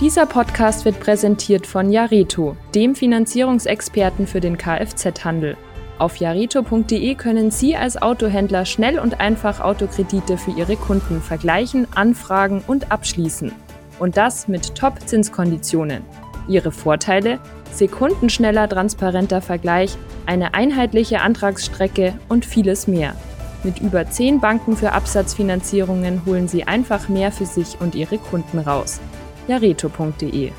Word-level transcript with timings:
Dieser 0.00 0.26
Podcast 0.26 0.84
wird 0.84 1.00
präsentiert 1.00 1.66
von 1.66 1.90
Jareto, 1.90 2.56
dem 2.72 2.94
Finanzierungsexperten 2.94 4.28
für 4.28 4.38
den 4.38 4.56
Kfz-Handel. 4.56 5.56
Auf 5.98 6.18
jareto.de 6.18 7.16
können 7.16 7.50
Sie 7.50 7.74
als 7.74 8.00
Autohändler 8.00 8.64
schnell 8.64 9.00
und 9.00 9.18
einfach 9.18 9.58
Autokredite 9.58 10.38
für 10.38 10.52
Ihre 10.52 10.76
Kunden 10.76 11.20
vergleichen, 11.20 11.88
anfragen 11.96 12.62
und 12.68 12.92
abschließen. 12.92 13.50
Und 13.98 14.16
das 14.16 14.46
mit 14.46 14.76
Top-Zinskonditionen. 14.76 16.04
Ihre 16.46 16.70
Vorteile? 16.70 17.40
Sekundenschneller 17.72 18.68
transparenter 18.68 19.40
Vergleich, 19.40 19.96
eine 20.26 20.54
einheitliche 20.54 21.22
Antragsstrecke 21.22 22.14
und 22.28 22.46
vieles 22.46 22.86
mehr. 22.86 23.16
Mit 23.64 23.80
über 23.80 24.08
10 24.08 24.38
Banken 24.38 24.76
für 24.76 24.92
Absatzfinanzierungen 24.92 26.24
holen 26.24 26.46
Sie 26.46 26.62
einfach 26.62 27.08
mehr 27.08 27.32
für 27.32 27.46
sich 27.46 27.80
und 27.80 27.96
Ihre 27.96 28.18
Kunden 28.18 28.60
raus. 28.60 29.00
jareto.de 29.48 30.52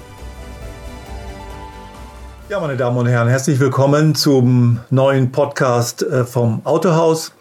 ja, 2.49 2.59
meine 2.59 2.75
Damen 2.75 2.97
und 2.97 3.05
Herren, 3.05 3.27
herzlich 3.27 3.59
willkommen 3.59 4.15
zum 4.15 4.79
neuen 4.89 5.31
Podcast 5.31 6.01
äh, 6.01 6.25
vom 6.25 6.65
Autohaus. 6.65 7.31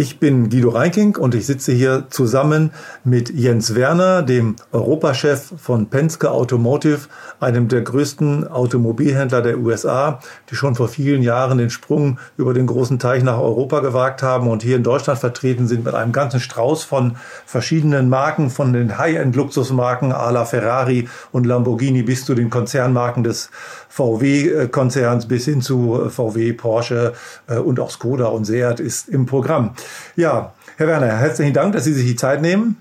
Ich 0.00 0.18
bin 0.18 0.48
Guido 0.48 0.70
Reinking 0.70 1.16
und 1.16 1.34
ich 1.34 1.44
sitze 1.44 1.72
hier 1.72 2.06
zusammen 2.08 2.70
mit 3.04 3.28
Jens 3.28 3.74
Werner, 3.74 4.22
dem 4.22 4.56
Europachef 4.72 5.52
von 5.58 5.90
Penske 5.90 6.30
Automotive, 6.30 7.00
einem 7.38 7.68
der 7.68 7.82
größten 7.82 8.48
Automobilhändler 8.48 9.42
der 9.42 9.58
USA, 9.58 10.20
die 10.50 10.54
schon 10.54 10.74
vor 10.74 10.88
vielen 10.88 11.20
Jahren 11.20 11.58
den 11.58 11.68
Sprung 11.68 12.18
über 12.38 12.54
den 12.54 12.66
großen 12.66 12.98
Teich 12.98 13.22
nach 13.22 13.38
Europa 13.38 13.80
gewagt 13.80 14.22
haben 14.22 14.48
und 14.48 14.62
hier 14.62 14.76
in 14.76 14.84
Deutschland 14.84 15.18
vertreten 15.18 15.68
sind 15.68 15.84
mit 15.84 15.94
einem 15.94 16.12
ganzen 16.12 16.40
Strauß 16.40 16.82
von 16.82 17.16
verschiedenen 17.44 18.08
Marken, 18.08 18.48
von 18.48 18.72
den 18.72 18.96
High-End-Luxusmarken 18.96 20.14
à 20.14 20.32
la 20.32 20.46
Ferrari 20.46 21.10
und 21.30 21.44
Lamborghini 21.44 22.04
bis 22.04 22.24
zu 22.24 22.34
den 22.34 22.48
Konzernmarken 22.48 23.22
des 23.22 23.50
VW-Konzerns 23.90 25.26
bis 25.26 25.44
hin 25.44 25.60
zu 25.60 26.08
VW, 26.08 26.54
Porsche 26.54 27.12
äh, 27.48 27.58
und 27.58 27.80
auch 27.80 27.90
Skoda 27.90 28.26
und 28.26 28.46
Seat 28.46 28.80
ist 28.80 29.08
im 29.08 29.26
Programm. 29.26 29.74
Ja, 30.16 30.52
Herr 30.76 30.86
Werner, 30.86 31.18
herzlichen 31.18 31.54
Dank, 31.54 31.72
dass 31.74 31.84
Sie 31.84 31.92
sich 31.92 32.06
die 32.06 32.16
Zeit 32.16 32.42
nehmen. 32.42 32.76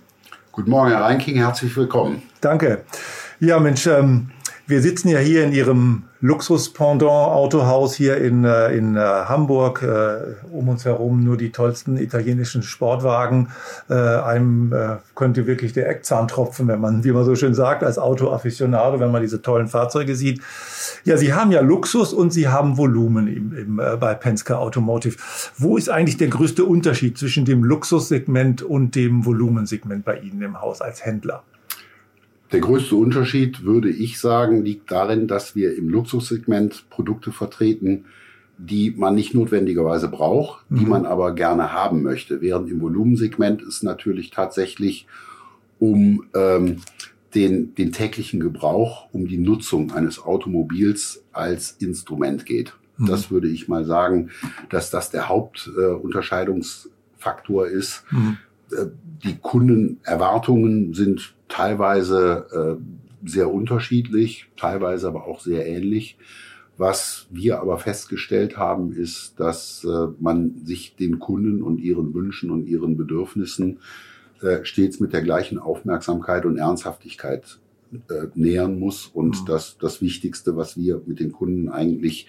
Guten 0.51 0.71
Morgen, 0.71 0.91
Herr 0.91 1.01
Reinking, 1.01 1.37
herzlich 1.37 1.75
willkommen. 1.75 2.23
Danke. 2.41 2.83
Ja, 3.39 3.59
Mensch, 3.59 3.87
ähm, 3.87 4.31
wir 4.69 4.81
sitzen 4.83 5.09
ja 5.09 5.17
hier 5.17 5.43
in 5.43 5.51
Ihrem 5.51 6.03
Luxus-Pendant-Autohaus 6.21 7.95
hier 7.95 8.17
in, 8.17 8.43
äh, 8.43 8.75
in 8.75 8.95
äh, 8.95 8.99
Hamburg. 8.99 9.81
Äh, 9.81 10.35
um 10.51 10.69
uns 10.69 10.85
herum 10.85 11.23
nur 11.23 11.37
die 11.37 11.51
tollsten 11.51 11.97
italienischen 11.97 12.63
Sportwagen. 12.63 13.49
Einem 13.87 14.73
könnte 15.15 15.47
wirklich 15.47 15.73
der 15.73 15.89
Eckzahn 15.89 16.27
tropfen, 16.27 16.67
wenn 16.67 16.79
man, 16.79 17.03
wie 17.03 17.11
man 17.11 17.23
so 17.23 17.35
schön 17.35 17.53
sagt, 17.53 17.83
als 17.83 17.97
Auto-Afficionado, 17.97 18.99
wenn 18.99 19.11
man 19.11 19.21
diese 19.21 19.41
tollen 19.41 19.67
Fahrzeuge 19.67 20.15
sieht. 20.15 20.41
Ja, 21.05 21.17
Sie 21.17 21.33
haben 21.33 21.51
ja 21.51 21.61
Luxus 21.61 22.13
und 22.13 22.31
Sie 22.31 22.47
haben 22.47 22.77
Volumen 22.77 23.27
im, 23.27 23.57
im, 23.57 23.75
bei 23.99 24.13
Penske 24.13 24.57
Automotive. 24.57 25.15
Wo 25.57 25.77
ist 25.77 25.89
eigentlich 25.89 26.17
der 26.17 26.27
größte 26.27 26.65
Unterschied 26.65 27.17
zwischen 27.17 27.45
dem 27.45 27.63
Luxussegment 27.63 28.61
und 28.61 28.95
dem 28.95 29.25
Volumensegment 29.25 30.05
bei 30.05 30.19
Ihnen 30.19 30.41
im 30.41 30.61
Haus 30.61 30.81
als 30.81 31.05
Händler? 31.05 31.43
Der 32.51 32.61
größte 32.61 32.95
Unterschied, 32.95 33.63
würde 33.63 33.89
ich 33.89 34.19
sagen, 34.19 34.63
liegt 34.63 34.91
darin, 34.91 35.27
dass 35.27 35.55
wir 35.55 35.77
im 35.77 35.89
Luxussegment 35.89 36.89
Produkte 36.89 37.31
vertreten, 37.31 38.05
die 38.57 38.91
man 38.91 39.15
nicht 39.15 39.33
notwendigerweise 39.33 40.09
braucht, 40.09 40.65
die 40.69 40.83
mhm. 40.83 40.89
man 40.89 41.05
aber 41.05 41.33
gerne 41.33 41.71
haben 41.71 42.01
möchte. 42.01 42.41
Während 42.41 42.69
im 42.69 42.81
Volumensegment 42.81 43.61
es 43.61 43.83
natürlich 43.83 44.31
tatsächlich 44.31 45.07
um 45.79 46.25
ähm, 46.35 46.81
den, 47.35 47.75
den 47.75 47.91
täglichen 47.91 48.39
Gebrauch, 48.39 49.09
um 49.13 49.27
die 49.27 49.37
Nutzung 49.37 49.91
eines 49.91 50.19
Automobils 50.19 51.23
als 51.31 51.71
Instrument 51.79 52.45
geht. 52.45 52.73
Mhm. 52.97 53.05
Das 53.05 53.29
würde 53.31 53.47
ich 53.47 53.67
mal 53.67 53.85
sagen, 53.85 54.31
dass 54.69 54.89
das 54.89 55.11
der 55.11 55.29
Hauptunterscheidungsfaktor 55.29 57.67
äh, 57.67 57.73
ist. 57.73 58.03
Mhm. 58.11 58.37
Äh, 58.71 58.87
die 59.23 59.37
Kundenerwartungen 59.37 60.93
sind 60.93 61.33
teilweise 61.49 62.79
äh, 62.79 63.27
sehr 63.27 63.51
unterschiedlich, 63.51 64.47
teilweise 64.55 65.07
aber 65.07 65.25
auch 65.25 65.41
sehr 65.41 65.67
ähnlich. 65.67 66.17
Was 66.77 67.27
wir 67.29 67.59
aber 67.59 67.77
festgestellt 67.77 68.55
haben, 68.55 68.93
ist, 68.93 69.37
dass 69.37 69.83
äh, 69.83 70.07
man 70.21 70.61
sich 70.63 70.95
den 70.95 71.19
Kunden 71.19 71.61
und 71.61 71.79
ihren 71.79 72.13
Wünschen 72.13 72.51
und 72.51 72.67
ihren 72.67 72.95
Bedürfnissen 72.95 73.79
äh, 74.41 74.63
stets 74.63 75.01
mit 75.01 75.11
der 75.11 75.21
gleichen 75.21 75.59
Aufmerksamkeit 75.59 76.45
und 76.45 76.57
Ernsthaftigkeit 76.57 77.59
äh, 77.91 78.27
nähern 78.35 78.79
muss. 78.79 79.07
Und 79.07 79.41
mhm. 79.41 79.45
das, 79.45 79.77
das 79.77 80.01
Wichtigste, 80.01 80.55
was 80.55 80.77
wir 80.77 81.01
mit 81.05 81.19
den 81.19 81.33
Kunden 81.33 81.67
eigentlich 81.67 82.27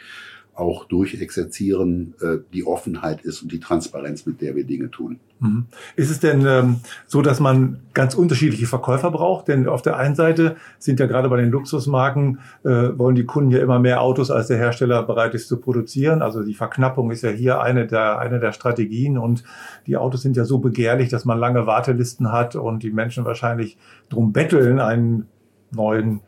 auch 0.55 0.84
durchexerzieren, 0.84 2.15
äh, 2.21 2.38
die 2.53 2.66
Offenheit 2.66 3.22
ist 3.22 3.43
und 3.43 3.53
die 3.53 3.61
Transparenz, 3.61 4.27
mit 4.27 4.41
der 4.41 4.55
wir 4.56 4.65
Dinge 4.65 4.91
tun. 4.91 5.19
Mhm. 5.41 5.66
Ist 5.97 6.11
es 6.11 6.21
denn 6.21 6.44
ähm, 6.47 6.81
so, 7.06 7.22
dass 7.22 7.41
man 7.41 7.81
ganz 7.94 8.15
unterschiedliche 8.15 8.66
Verkäufer 8.66 9.10
braucht? 9.10 9.49
Denn 9.49 9.66
auf 9.66 9.83
der 9.83 9.97
einen 9.97 10.15
Seite 10.15 10.56
sind 10.78 11.00
ja 11.00 11.06
gerade 11.06 11.28
bei 11.28 11.39
den 11.39 11.50
Luxusmarken, 11.50 12.41
äh, 12.65 12.69
wollen 12.69 13.15
die 13.15 13.25
Kunden 13.25 13.50
ja 13.50 13.60
immer 13.60 13.78
mehr 13.78 14.03
Autos, 14.03 14.31
als 14.31 14.49
der 14.49 14.59
Hersteller 14.59 15.03
bereit 15.03 15.34
ist 15.34 15.49
zu 15.49 15.59
produzieren. 15.59 16.21
Also 16.21 16.43
die 16.43 16.55
Verknappung 16.55 17.10
ist 17.10 17.22
ja 17.22 17.31
hier 17.31 17.60
eine 17.60 17.87
der, 17.87 18.19
eine 18.19 18.39
der 18.39 18.53
Strategien 18.53 19.16
und 19.16 19.43
die 19.87 19.97
Autos 19.97 20.22
sind 20.22 20.37
ja 20.37 20.44
so 20.44 20.59
begehrlich, 20.59 21.09
dass 21.09 21.25
man 21.25 21.39
lange 21.39 21.66
Wartelisten 21.66 22.31
hat 22.33 22.55
und 22.56 22.83
die 22.83 22.91
Menschen 22.91 23.25
wahrscheinlich 23.25 23.78
drum 24.10 24.33
betteln, 24.33 24.78
einen 24.78 25.27
neuen 25.72 26.21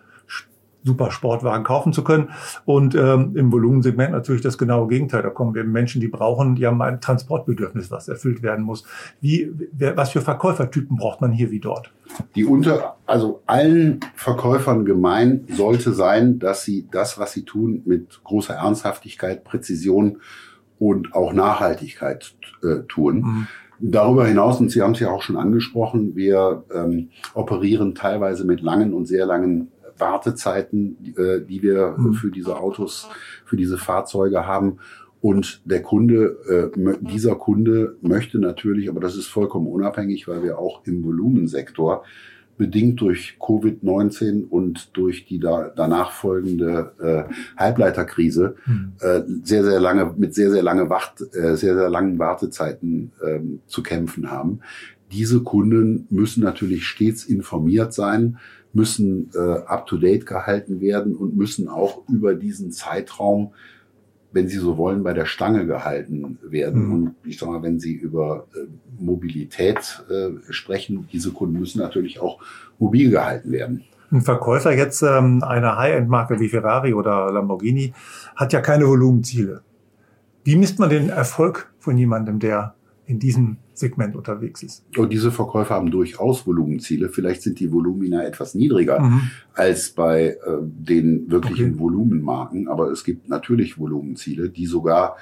super 0.84 1.10
Sportwagen 1.10 1.64
kaufen 1.64 1.92
zu 1.92 2.04
können. 2.04 2.30
Und 2.64 2.94
ähm, 2.94 3.36
im 3.36 3.52
Volumensegment 3.52 4.12
natürlich 4.12 4.42
das 4.42 4.58
genaue 4.58 4.88
Gegenteil. 4.88 5.22
Da 5.22 5.30
kommen 5.30 5.56
eben 5.56 5.72
Menschen, 5.72 6.00
die 6.00 6.08
brauchen, 6.08 6.56
die 6.56 6.66
haben 6.66 6.80
ein 6.82 7.00
Transportbedürfnis, 7.00 7.90
was 7.90 8.08
erfüllt 8.08 8.42
werden 8.42 8.64
muss. 8.64 8.84
Wie, 9.20 9.52
wer, 9.72 9.96
was 9.96 10.10
für 10.10 10.20
Verkäufertypen 10.20 10.96
braucht 10.96 11.20
man 11.20 11.32
hier 11.32 11.50
wie 11.50 11.60
dort? 11.60 11.92
Die 12.34 12.44
unter, 12.44 12.96
also 13.06 13.42
allen 13.46 14.00
Verkäufern 14.14 14.84
gemein 14.84 15.44
sollte 15.48 15.92
sein, 15.92 16.38
dass 16.38 16.64
sie 16.64 16.86
das, 16.90 17.18
was 17.18 17.32
sie 17.32 17.44
tun, 17.44 17.82
mit 17.84 18.20
großer 18.24 18.54
Ernsthaftigkeit, 18.54 19.44
Präzision 19.44 20.18
und 20.78 21.14
auch 21.14 21.32
Nachhaltigkeit 21.32 22.34
äh, 22.62 22.80
tun. 22.88 23.16
Mhm. 23.16 23.46
Darüber 23.84 24.26
hinaus, 24.26 24.60
und 24.60 24.70
Sie 24.70 24.80
haben 24.80 24.92
es 24.92 25.00
ja 25.00 25.10
auch 25.10 25.22
schon 25.22 25.36
angesprochen, 25.36 26.14
wir 26.14 26.62
ähm, 26.72 27.08
operieren 27.34 27.96
teilweise 27.96 28.44
mit 28.44 28.60
langen 28.60 28.94
und 28.94 29.06
sehr 29.06 29.26
langen 29.26 29.72
Wartezeiten, 30.02 31.14
äh, 31.16 31.40
die 31.40 31.62
wir 31.62 31.94
mhm. 31.96 32.14
für 32.14 32.30
diese 32.30 32.58
Autos, 32.58 33.08
für 33.44 33.56
diese 33.56 33.78
Fahrzeuge 33.78 34.46
haben. 34.46 34.78
Und 35.20 35.62
der 35.64 35.82
Kunde, 35.82 36.72
äh, 36.74 36.96
dieser 37.00 37.36
Kunde 37.36 37.96
möchte 38.02 38.40
natürlich, 38.40 38.88
aber 38.88 39.00
das 39.00 39.16
ist 39.16 39.28
vollkommen 39.28 39.68
unabhängig, 39.68 40.26
weil 40.26 40.42
wir 40.42 40.58
auch 40.58 40.84
im 40.84 41.04
Volumensektor 41.04 42.04
bedingt 42.58 43.00
durch 43.00 43.36
Covid-19 43.40 44.48
und 44.48 44.96
durch 44.96 45.24
die 45.26 45.38
da, 45.38 45.72
danach 45.74 46.12
folgende 46.12 46.92
äh, 47.00 47.34
Halbleiterkrise 47.56 48.56
mhm. 48.66 48.92
äh, 49.00 49.22
sehr 49.42 49.64
sehr 49.64 49.80
lange 49.80 50.14
mit 50.16 50.34
sehr 50.34 50.50
sehr 50.50 50.62
lange 50.62 50.90
Wacht, 50.90 51.22
äh, 51.34 51.56
sehr 51.56 51.74
sehr 51.74 51.88
langen 51.88 52.18
Wartezeiten 52.18 53.12
äh, 53.24 53.40
zu 53.66 53.82
kämpfen 53.82 54.30
haben. 54.30 54.60
Diese 55.12 55.42
Kunden 55.42 56.06
müssen 56.10 56.42
natürlich 56.42 56.86
stets 56.86 57.24
informiert 57.24 57.92
sein, 57.92 58.38
müssen 58.72 59.30
äh, 59.34 59.38
up-to-date 59.38 60.26
gehalten 60.26 60.80
werden 60.80 61.14
und 61.14 61.36
müssen 61.36 61.68
auch 61.68 62.02
über 62.08 62.34
diesen 62.34 62.72
Zeitraum, 62.72 63.52
wenn 64.32 64.48
Sie 64.48 64.56
so 64.56 64.78
wollen, 64.78 65.02
bei 65.02 65.12
der 65.12 65.26
Stange 65.26 65.66
gehalten 65.66 66.38
werden. 66.42 66.86
Mhm. 66.86 66.92
Und 66.92 67.14
ich 67.24 67.38
sage 67.38 67.52
mal, 67.52 67.62
wenn 67.62 67.78
Sie 67.78 67.92
über 67.92 68.46
äh, 68.54 68.66
Mobilität 68.98 70.04
äh, 70.08 70.30
sprechen, 70.50 71.06
diese 71.12 71.32
Kunden 71.32 71.58
müssen 71.58 71.80
natürlich 71.80 72.20
auch 72.20 72.40
mobil 72.78 73.10
gehalten 73.10 73.52
werden. 73.52 73.84
Ein 74.10 74.22
Verkäufer 74.22 74.74
jetzt 74.74 75.02
ähm, 75.02 75.42
einer 75.42 75.76
High-End-Marke 75.78 76.38
wie 76.38 76.48
Ferrari 76.48 76.92
oder 76.92 77.30
Lamborghini 77.32 77.94
hat 78.36 78.52
ja 78.52 78.60
keine 78.60 78.86
Volumenziele. 78.86 79.62
Wie 80.44 80.56
misst 80.56 80.78
man 80.78 80.90
den 80.90 81.08
Erfolg 81.08 81.72
von 81.78 81.96
jemandem, 81.96 82.38
der 82.38 82.74
in 83.06 83.18
diesem 83.18 83.56
Segment 83.74 84.16
unterwegs 84.16 84.62
ist. 84.62 84.84
Und 84.96 85.12
diese 85.12 85.30
Verkäufer 85.30 85.74
haben 85.74 85.90
durchaus 85.90 86.46
Volumenziele. 86.46 87.08
Vielleicht 87.08 87.42
sind 87.42 87.58
die 87.60 87.72
Volumina 87.72 88.22
etwas 88.24 88.54
niedriger 88.54 89.00
mhm. 89.00 89.22
als 89.54 89.90
bei 89.90 90.36
äh, 90.44 90.58
den 90.60 91.30
wirklichen 91.30 91.72
okay. 91.72 91.78
Volumenmarken, 91.78 92.68
aber 92.68 92.90
es 92.90 93.04
gibt 93.04 93.28
natürlich 93.28 93.78
Volumenziele, 93.78 94.50
die 94.50 94.66
sogar 94.66 95.16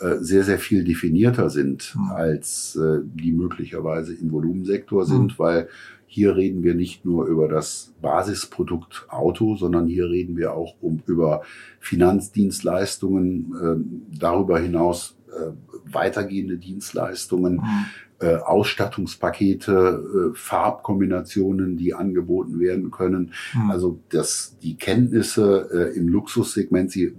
äh, 0.00 0.18
sehr, 0.18 0.42
sehr 0.42 0.58
viel 0.58 0.84
definierter 0.84 1.48
sind, 1.48 1.94
mhm. 1.96 2.10
als 2.10 2.76
äh, 2.76 3.00
die 3.04 3.32
möglicherweise 3.32 4.14
im 4.14 4.32
Volumensektor 4.32 5.04
sind, 5.04 5.32
mhm. 5.32 5.38
weil 5.38 5.68
hier 6.06 6.36
reden 6.36 6.62
wir 6.62 6.74
nicht 6.74 7.06
nur 7.06 7.26
über 7.26 7.48
das 7.48 7.94
Basisprodukt 8.02 9.06
Auto, 9.08 9.56
sondern 9.56 9.86
hier 9.86 10.10
reden 10.10 10.36
wir 10.36 10.52
auch 10.52 10.74
um, 10.82 11.02
über 11.06 11.42
Finanzdienstleistungen, 11.80 13.54
äh, 13.54 14.18
darüber 14.18 14.58
hinaus 14.58 15.16
äh, 15.28 15.52
weitergehende 15.92 16.58
Dienstleistungen, 16.58 17.56
mhm. 17.56 17.86
äh, 18.20 18.36
Ausstattungspakete, 18.36 20.32
äh, 20.32 20.36
Farbkombinationen, 20.36 21.76
die 21.76 21.94
angeboten 21.94 22.60
werden 22.60 22.90
können. 22.90 23.32
Mhm. 23.54 23.70
Also 23.70 24.00
dass 24.10 24.56
die 24.62 24.76
Kenntnisse 24.76 25.68
äh, 25.72 25.96
im 25.96 26.08
Luxussegment, 26.08 26.90
sie 26.90 27.14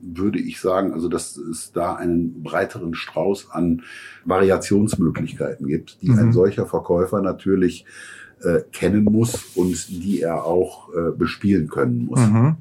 würde 0.00 0.38
ich 0.38 0.60
sagen, 0.60 0.92
also 0.92 1.08
dass 1.08 1.36
es 1.36 1.72
da 1.72 1.94
einen 1.94 2.42
breiteren 2.42 2.94
Strauß 2.94 3.50
an 3.50 3.82
Variationsmöglichkeiten 4.24 5.66
gibt, 5.66 6.02
die 6.02 6.10
mhm. 6.10 6.18
ein 6.18 6.32
solcher 6.32 6.66
Verkäufer 6.66 7.22
natürlich 7.22 7.86
äh, 8.42 8.60
kennen 8.72 9.04
muss 9.04 9.52
und 9.54 9.88
die 9.88 10.20
er 10.20 10.44
auch 10.44 10.90
äh, 10.92 11.10
bespielen 11.16 11.68
können 11.68 12.06
muss. 12.06 12.20
Mhm. 12.20 12.56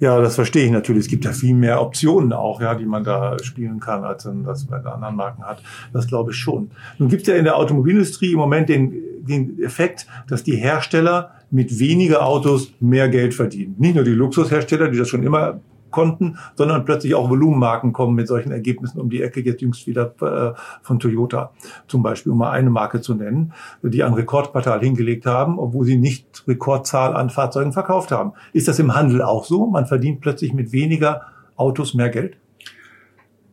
Ja, 0.00 0.20
das 0.20 0.34
verstehe 0.34 0.64
ich 0.64 0.70
natürlich. 0.70 1.04
Es 1.04 1.08
gibt 1.08 1.24
ja 1.24 1.32
viel 1.32 1.54
mehr 1.54 1.80
Optionen 1.80 2.32
auch, 2.32 2.60
ja, 2.60 2.74
die 2.74 2.86
man 2.86 3.04
da 3.04 3.36
spielen 3.42 3.80
kann, 3.80 4.04
als 4.04 4.28
das 4.44 4.66
bei 4.66 4.76
anderen 4.78 5.16
Marken 5.16 5.42
hat. 5.42 5.62
Das 5.92 6.06
glaube 6.06 6.32
ich 6.32 6.36
schon. 6.36 6.70
Nun 6.98 7.08
gibt 7.08 7.22
es 7.22 7.28
ja 7.28 7.34
in 7.34 7.44
der 7.44 7.56
Automobilindustrie 7.56 8.32
im 8.32 8.38
Moment 8.38 8.68
den, 8.68 8.94
den 9.20 9.62
Effekt, 9.62 10.06
dass 10.28 10.42
die 10.42 10.56
Hersteller 10.56 11.32
mit 11.50 11.78
weniger 11.78 12.24
Autos 12.26 12.72
mehr 12.80 13.08
Geld 13.08 13.34
verdienen. 13.34 13.74
Nicht 13.78 13.94
nur 13.94 14.04
die 14.04 14.10
Luxushersteller, 14.10 14.88
die 14.88 14.98
das 14.98 15.08
schon 15.08 15.22
immer 15.22 15.60
konnten, 15.90 16.38
sondern 16.54 16.84
plötzlich 16.84 17.14
auch 17.14 17.30
Volumenmarken 17.30 17.92
kommen 17.92 18.14
mit 18.14 18.28
solchen 18.28 18.52
Ergebnissen 18.52 19.00
um 19.00 19.10
die 19.10 19.22
Ecke, 19.22 19.40
jetzt 19.40 19.60
jüngst 19.60 19.86
wieder 19.86 20.14
äh, 20.20 20.58
von 20.82 20.98
Toyota 20.98 21.52
zum 21.86 22.02
Beispiel, 22.02 22.32
um 22.32 22.38
mal 22.38 22.50
eine 22.50 22.70
Marke 22.70 23.00
zu 23.00 23.14
nennen, 23.14 23.52
die 23.82 24.02
ein 24.02 24.14
Rekordquartal 24.14 24.80
hingelegt 24.80 25.26
haben, 25.26 25.58
obwohl 25.58 25.84
sie 25.84 25.96
nicht 25.96 26.44
Rekordzahl 26.46 27.14
an 27.14 27.30
Fahrzeugen 27.30 27.72
verkauft 27.72 28.10
haben. 28.10 28.32
Ist 28.52 28.68
das 28.68 28.78
im 28.78 28.94
Handel 28.94 29.22
auch 29.22 29.44
so? 29.44 29.66
Man 29.66 29.86
verdient 29.86 30.20
plötzlich 30.20 30.52
mit 30.52 30.72
weniger 30.72 31.22
Autos 31.56 31.94
mehr 31.94 32.08
Geld? 32.08 32.36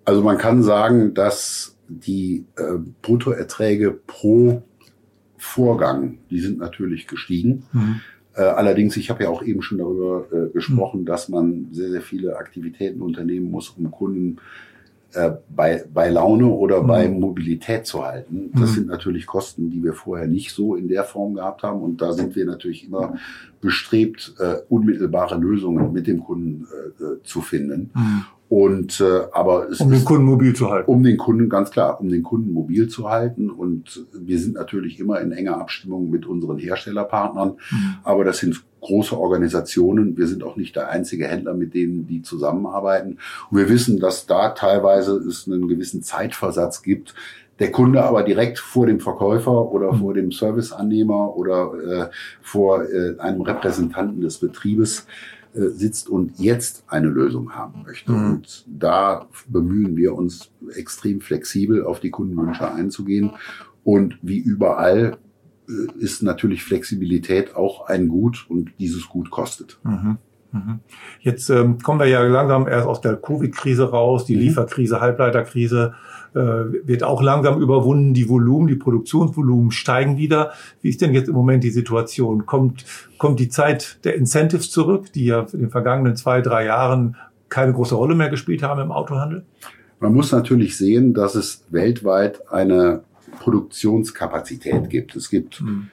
Also 0.05 0.21
man 0.21 0.37
kann 0.37 0.61
sagen, 0.61 1.13
dass 1.13 1.77
die 1.87 2.45
äh, 2.57 2.77
Bruttoerträge 3.01 3.91
pro 3.91 4.63
Vorgang, 5.37 6.19
die 6.29 6.39
sind 6.39 6.57
natürlich 6.59 7.07
gestiegen. 7.07 7.63
Mhm. 7.71 8.01
Äh, 8.35 8.41
allerdings, 8.41 8.97
ich 8.97 9.09
habe 9.09 9.23
ja 9.23 9.29
auch 9.29 9.43
eben 9.43 9.61
schon 9.61 9.77
darüber 9.77 10.25
äh, 10.31 10.49
gesprochen, 10.51 11.01
mhm. 11.01 11.05
dass 11.05 11.29
man 11.29 11.67
sehr, 11.71 11.89
sehr 11.89 12.01
viele 12.01 12.37
Aktivitäten 12.37 13.01
unternehmen 13.01 13.49
muss, 13.49 13.69
um 13.69 13.89
Kunden 13.91 14.37
äh, 15.13 15.31
bei, 15.55 15.85
bei 15.93 16.09
Laune 16.09 16.47
oder 16.47 16.83
mhm. 16.83 16.87
bei 16.87 17.07
Mobilität 17.07 17.85
zu 17.85 18.05
halten. 18.05 18.51
Das 18.53 18.71
mhm. 18.71 18.75
sind 18.75 18.87
natürlich 18.87 19.25
Kosten, 19.25 19.69
die 19.69 19.81
wir 19.81 19.93
vorher 19.93 20.27
nicht 20.27 20.51
so 20.51 20.75
in 20.75 20.89
der 20.89 21.05
Form 21.05 21.35
gehabt 21.35 21.63
haben. 21.63 21.81
Und 21.81 22.01
da 22.01 22.11
sind 22.11 22.35
wir 22.35 22.45
natürlich 22.45 22.85
immer 22.85 23.15
bestrebt, 23.61 24.33
äh, 24.39 24.55
unmittelbare 24.67 25.37
Lösungen 25.37 25.93
mit 25.93 26.07
dem 26.07 26.21
Kunden 26.21 26.67
äh, 26.99 27.23
zu 27.23 27.39
finden. 27.39 27.91
Und 28.47 29.01
äh, 29.01 29.23
aber 29.31 29.69
es 29.69 29.79
um 29.79 29.89
den 29.89 30.05
Kunden 30.05 30.25
mobil 30.25 30.53
zu 30.53 30.69
halten. 30.69 30.89
Um 30.89 31.03
den 31.03 31.17
Kunden 31.17 31.49
ganz 31.49 31.71
klar, 31.71 31.99
um 31.99 32.09
den 32.09 32.21
Kunden 32.21 32.53
mobil 32.53 32.87
zu 32.87 33.09
halten. 33.09 33.49
Und 33.49 34.05
wir 34.13 34.37
sind 34.39 34.53
natürlich 34.53 34.99
immer 34.99 35.19
in 35.19 35.31
enger 35.31 35.57
Abstimmung 35.57 36.11
mit 36.11 36.27
unseren 36.27 36.59
Herstellerpartnern. 36.59 37.55
Mhm. 37.71 37.95
Aber 38.03 38.23
das 38.23 38.37
sind 38.37 38.63
große 38.81 39.17
Organisationen. 39.17 40.15
Wir 40.15 40.27
sind 40.27 40.43
auch 40.43 40.57
nicht 40.57 40.75
der 40.75 40.89
einzige 40.89 41.27
Händler, 41.27 41.55
mit 41.55 41.73
denen 41.73 42.05
die 42.05 42.21
zusammenarbeiten. 42.21 43.17
Und 43.49 43.57
wir 43.57 43.67
wissen, 43.67 43.99
dass 43.99 44.27
da 44.27 44.49
teilweise 44.49 45.15
es 45.17 45.47
einen 45.47 45.67
gewissen 45.67 46.03
Zeitversatz 46.03 46.83
gibt. 46.83 47.15
Der 47.59 47.71
Kunde 47.71 48.03
aber 48.03 48.23
direkt 48.23 48.59
vor 48.59 48.85
dem 48.85 48.99
Verkäufer 48.99 49.71
oder 49.71 49.93
mhm. 49.93 49.99
vor 49.99 50.13
dem 50.13 50.31
Serviceannehmer 50.31 51.35
oder 51.35 51.71
äh, 51.73 52.09
vor 52.41 52.83
äh, 52.83 53.17
einem 53.17 53.41
Repräsentanten 53.41 54.21
des 54.21 54.37
Betriebes 54.39 55.07
sitzt 55.55 56.09
und 56.09 56.39
jetzt 56.39 56.83
eine 56.87 57.07
Lösung 57.07 57.53
haben 57.55 57.83
möchte. 57.83 58.11
Mhm. 58.11 58.31
Und 58.31 58.65
da 58.67 59.27
bemühen 59.47 59.95
wir 59.95 60.13
uns 60.15 60.51
extrem 60.75 61.21
flexibel 61.21 61.83
auf 61.83 61.99
die 61.99 62.11
Kundenwünsche 62.11 62.71
einzugehen. 62.71 63.31
Und 63.83 64.17
wie 64.21 64.39
überall 64.39 65.17
äh, 65.67 65.99
ist 65.99 66.23
natürlich 66.23 66.63
Flexibilität 66.63 67.55
auch 67.55 67.87
ein 67.87 68.07
Gut 68.07 68.45
und 68.49 68.73
dieses 68.79 69.07
Gut 69.07 69.31
kostet. 69.31 69.79
Mhm. 69.83 70.17
Mhm. 70.55 70.79
Jetzt 71.19 71.49
ähm, 71.49 71.79
kommen 71.79 71.99
wir 71.99 72.07
ja 72.07 72.23
langsam 72.23 72.67
erst 72.67 72.87
aus 72.87 73.01
der 73.01 73.15
Covid-Krise 73.15 73.89
raus, 73.89 74.25
die 74.25 74.35
mhm. 74.35 74.41
Lieferkrise, 74.41 75.01
Halbleiterkrise 75.01 75.93
äh, 76.33 76.39
wird 76.39 77.03
auch 77.03 77.21
langsam 77.21 77.61
überwunden. 77.61 78.13
Die 78.13 78.27
Volumen, 78.29 78.67
die 78.67 78.75
Produktionsvolumen 78.75 79.71
steigen 79.71 80.17
wieder. 80.17 80.51
Wie 80.81 80.89
ist 80.89 81.01
denn 81.01 81.13
jetzt 81.13 81.29
im 81.29 81.35
Moment 81.35 81.63
die 81.63 81.71
Situation? 81.71 82.45
Kommt, 82.45 82.85
kommt 83.17 83.39
die 83.39 83.49
Zeit 83.49 84.03
der 84.03 84.15
Incentives 84.15 84.69
zurück, 84.69 85.11
die 85.13 85.25
ja 85.25 85.45
in 85.53 85.59
den 85.59 85.69
vergangenen 85.69 86.15
zwei, 86.15 86.41
drei 86.41 86.65
Jahren 86.65 87.15
keine 87.49 87.73
große 87.73 87.95
Rolle 87.95 88.15
mehr 88.15 88.29
gespielt 88.29 88.63
haben 88.63 88.81
im 88.81 88.91
Autohandel? 88.91 89.45
Man 89.99 90.13
muss 90.13 90.31
natürlich 90.31 90.77
sehen, 90.77 91.13
dass 91.13 91.35
es 91.35 91.63
weltweit 91.69 92.51
eine 92.51 93.03
Produktionskapazität 93.39 94.89
gibt. 94.89 95.15
Es 95.15 95.29
gibt 95.29 95.59
hm. 95.59 95.89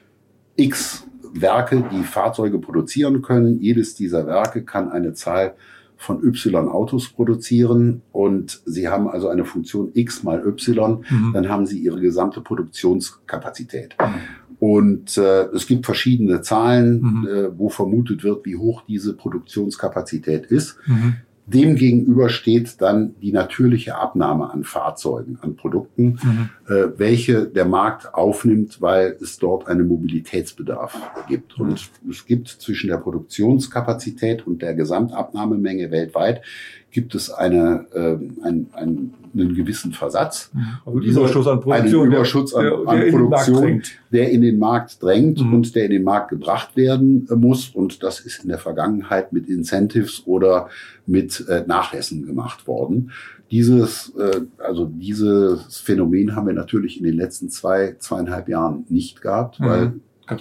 x 0.56 1.06
Werke, 1.34 1.84
die 1.92 2.02
Fahrzeuge 2.02 2.58
produzieren 2.58 3.22
können. 3.22 3.60
Jedes 3.60 3.94
dieser 3.94 4.26
Werke 4.26 4.64
kann 4.64 4.90
eine 4.90 5.14
Zahl 5.14 5.54
von 5.96 6.22
Y 6.24 6.68
Autos 6.68 7.08
produzieren 7.08 8.02
und 8.10 8.60
Sie 8.66 8.88
haben 8.88 9.08
also 9.08 9.28
eine 9.28 9.44
Funktion 9.44 9.90
X 9.94 10.24
mal 10.24 10.44
Y, 10.44 11.04
mhm. 11.08 11.32
dann 11.32 11.48
haben 11.48 11.64
Sie 11.64 11.78
Ihre 11.78 12.00
gesamte 12.00 12.40
Produktionskapazität. 12.40 13.94
Mhm. 14.00 14.14
Und 14.58 15.16
äh, 15.18 15.46
es 15.46 15.66
gibt 15.66 15.86
verschiedene 15.86 16.40
Zahlen, 16.42 17.00
mhm. 17.00 17.26
äh, 17.26 17.58
wo 17.58 17.68
vermutet 17.68 18.22
wird, 18.24 18.44
wie 18.46 18.56
hoch 18.56 18.82
diese 18.86 19.14
Produktionskapazität 19.14 20.46
ist. 20.46 20.76
Mhm. 20.86 21.16
Demgegenüber 21.52 22.28
steht 22.28 22.80
dann 22.80 23.14
die 23.20 23.32
natürliche 23.32 23.96
Abnahme 23.96 24.50
an 24.50 24.64
Fahrzeugen, 24.64 25.38
an 25.40 25.56
Produkten, 25.56 26.18
mhm. 26.22 26.48
äh, 26.68 26.98
welche 26.98 27.46
der 27.46 27.64
Markt 27.64 28.14
aufnimmt, 28.14 28.80
weil 28.80 29.16
es 29.20 29.38
dort 29.38 29.68
einen 29.68 29.86
Mobilitätsbedarf 29.88 30.96
gibt. 31.28 31.58
Mhm. 31.58 31.66
Und 31.66 31.90
es 32.10 32.26
gibt 32.26 32.48
zwischen 32.48 32.88
der 32.88 32.98
Produktionskapazität 32.98 34.46
und 34.46 34.62
der 34.62 34.74
Gesamtabnahmemenge 34.74 35.90
weltweit 35.90 36.42
gibt 36.90 37.14
es 37.14 37.30
eine, 37.30 37.86
äh, 37.94 38.46
ein, 38.46 38.66
ein, 38.72 39.14
einen 39.34 39.54
gewissen 39.54 39.92
Versatz. 39.92 40.50
Also 40.84 41.00
Überschuss 41.00 41.46
an 41.46 41.60
Produktion, 41.60 42.02
einen 42.02 42.12
Überschuss 42.12 42.54
an, 42.54 42.64
der, 42.64 42.76
der, 42.76 42.88
an 42.88 43.10
Produktion, 43.10 43.82
der 44.10 44.30
in 44.30 44.42
den 44.42 44.58
Markt 44.58 45.02
drängt 45.02 45.40
mhm. 45.40 45.54
und 45.54 45.74
der 45.74 45.86
in 45.86 45.90
den 45.90 46.04
Markt 46.04 46.30
gebracht 46.30 46.76
werden 46.76 47.26
äh, 47.30 47.34
muss. 47.34 47.68
Und 47.68 48.02
das 48.02 48.20
ist 48.20 48.42
in 48.42 48.48
der 48.48 48.58
Vergangenheit 48.58 49.32
mit 49.32 49.48
Incentives 49.48 50.22
oder 50.26 50.68
mit 51.06 51.46
äh, 51.48 51.64
Nachlässen 51.66 52.26
gemacht 52.26 52.66
worden. 52.66 53.10
Dieses, 53.50 54.14
äh, 54.16 54.40
also 54.58 54.86
dieses 54.86 55.78
Phänomen 55.78 56.34
haben 56.34 56.46
wir 56.46 56.54
natürlich 56.54 56.98
in 56.98 57.04
den 57.04 57.16
letzten 57.16 57.50
zwei, 57.50 57.96
zweieinhalb 57.98 58.48
Jahren 58.48 58.84
nicht 58.88 59.20
gehabt, 59.20 59.60
mhm. 59.60 59.64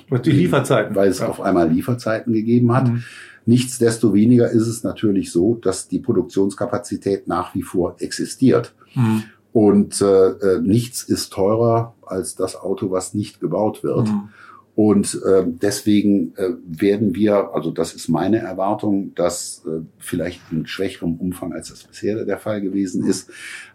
weil 0.09 0.19
die 0.19 0.31
Lieferzeiten. 0.31 0.95
Weil 0.95 1.09
es 1.09 1.19
ja. 1.19 1.27
auf 1.27 1.41
einmal 1.41 1.69
Lieferzeiten 1.69 2.33
gegeben 2.33 2.73
hat. 2.73 2.87
Mhm. 2.87 3.03
Nichtsdestoweniger 3.45 4.49
ist 4.49 4.67
es 4.67 4.83
natürlich 4.83 5.31
so, 5.31 5.55
dass 5.55 5.87
die 5.87 5.99
Produktionskapazität 5.99 7.27
nach 7.27 7.55
wie 7.55 7.63
vor 7.63 7.95
existiert. 7.99 8.73
Mhm. 8.93 9.23
Und 9.53 10.01
äh, 10.01 10.29
äh, 10.29 10.61
nichts 10.61 11.03
ist 11.03 11.33
teurer 11.33 11.93
als 12.05 12.35
das 12.35 12.55
Auto, 12.55 12.91
was 12.91 13.13
nicht 13.13 13.39
gebaut 13.39 13.83
wird. 13.83 14.07
Mhm. 14.07 14.29
Und 14.75 15.21
äh, 15.25 15.43
deswegen 15.45 16.33
äh, 16.37 16.51
werden 16.65 17.13
wir, 17.13 17.53
also 17.53 17.71
das 17.71 17.93
ist 17.93 18.07
meine 18.07 18.37
Erwartung, 18.37 19.13
dass 19.15 19.63
äh, 19.67 19.81
vielleicht 19.97 20.39
in 20.51 20.65
schwächerem 20.65 21.15
Umfang 21.15 21.51
als 21.51 21.69
das 21.69 21.83
bisher 21.83 22.23
der 22.23 22.37
Fall 22.37 22.61
gewesen 22.61 23.05
ist, 23.05 23.29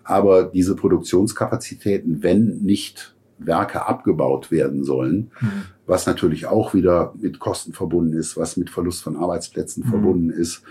aber 0.04 0.44
diese 0.44 0.74
Produktionskapazitäten, 0.74 2.22
wenn 2.22 2.58
nicht 2.58 3.14
Werke 3.38 3.86
abgebaut 3.86 4.50
werden 4.50 4.84
sollen, 4.84 5.30
mhm. 5.40 5.62
was 5.86 6.06
natürlich 6.06 6.46
auch 6.46 6.74
wieder 6.74 7.14
mit 7.16 7.38
Kosten 7.38 7.72
verbunden 7.72 8.14
ist, 8.14 8.36
was 8.36 8.56
mit 8.56 8.70
Verlust 8.70 9.02
von 9.02 9.16
Arbeitsplätzen 9.16 9.84
mhm. 9.84 9.90
verbunden 9.90 10.30
ist. 10.30 10.62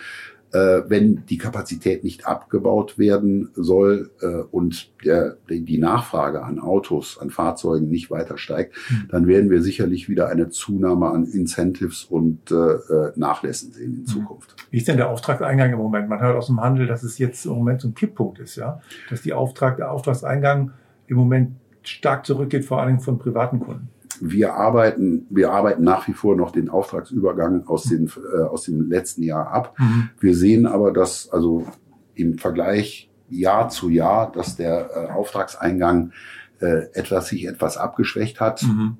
Äh, 0.56 0.90
wenn 0.90 1.26
die 1.26 1.38
Kapazität 1.38 2.06
nicht 2.06 2.28
abgebaut 2.28 2.98
werden 2.98 3.50
soll 3.56 4.12
äh, 4.22 4.28
und 4.52 4.90
der, 5.04 5.36
die 5.50 5.78
Nachfrage 5.78 6.44
an 6.44 6.60
Autos, 6.60 7.18
an 7.20 7.30
Fahrzeugen 7.30 7.90
nicht 7.90 8.10
weiter 8.10 8.38
steigt, 8.38 8.74
mhm. 8.90 9.08
dann 9.10 9.28
werden 9.28 9.50
wir 9.50 9.62
sicherlich 9.62 10.08
wieder 10.08 10.30
eine 10.30 10.48
Zunahme 10.48 11.10
an 11.10 11.26
Incentives 11.26 12.06
und 12.06 12.52
äh, 12.52 12.56
äh 12.56 13.12
Nachlässen 13.18 13.74
sehen 13.74 13.96
in 13.96 14.00
mhm. 14.02 14.06
Zukunft. 14.06 14.56
Wie 14.72 14.78
ist 14.78 14.88
denn 14.88 14.96
der 14.96 15.10
Auftragseingang 15.10 15.74
im 15.74 15.80
Moment? 15.80 16.08
Man 16.08 16.22
hört 16.22 16.38
aus 16.38 16.48
dem 16.48 16.62
Handel, 16.62 16.88
dass 16.88 17.04
es 17.04 17.18
jetzt 17.18 17.46
im 17.46 17.52
Moment 17.52 17.82
so 17.82 17.90
ein 17.90 17.94
Kipppunkt 17.96 18.40
ist, 18.40 18.56
ja, 18.56 18.80
dass 19.10 19.24
die 19.24 19.34
Auftrag, 19.34 19.76
der 19.76 19.92
Auftragseingang 19.92 20.72
im 21.08 21.18
Moment 21.18 21.56
stark 21.88 22.26
zurückgeht, 22.26 22.66
vor 22.66 22.80
allen 22.80 22.90
Dingen 22.90 23.00
von 23.00 23.18
privaten 23.18 23.60
Kunden? 23.60 23.90
Wir 24.22 24.54
arbeiten, 24.54 25.26
wir 25.30 25.52
arbeiten 25.52 25.84
nach 25.84 26.08
wie 26.08 26.14
vor 26.14 26.36
noch 26.36 26.52
den 26.52 26.70
Auftragsübergang 26.70 27.68
aus, 27.68 27.84
den, 27.84 28.10
äh, 28.34 28.44
aus 28.44 28.64
dem 28.64 28.90
letzten 28.90 29.24
Jahr 29.24 29.52
ab. 29.52 29.76
Mhm. 29.78 30.10
Wir 30.20 30.36
sehen 30.36 30.66
aber, 30.66 30.92
dass 30.92 31.30
also 31.30 31.66
im 32.14 32.38
Vergleich 32.38 33.10
Jahr 33.30 33.70
zu 33.70 33.90
Jahr, 33.90 34.32
dass 34.32 34.56
der 34.56 34.90
äh, 34.96 35.12
Auftragseingang 35.12 36.12
äh, 36.60 36.88
etwas 36.94 37.28
sich 37.28 37.46
etwas 37.46 37.78
abgeschwächt 37.78 38.40
hat. 38.40 38.64
Mhm. 38.64 38.98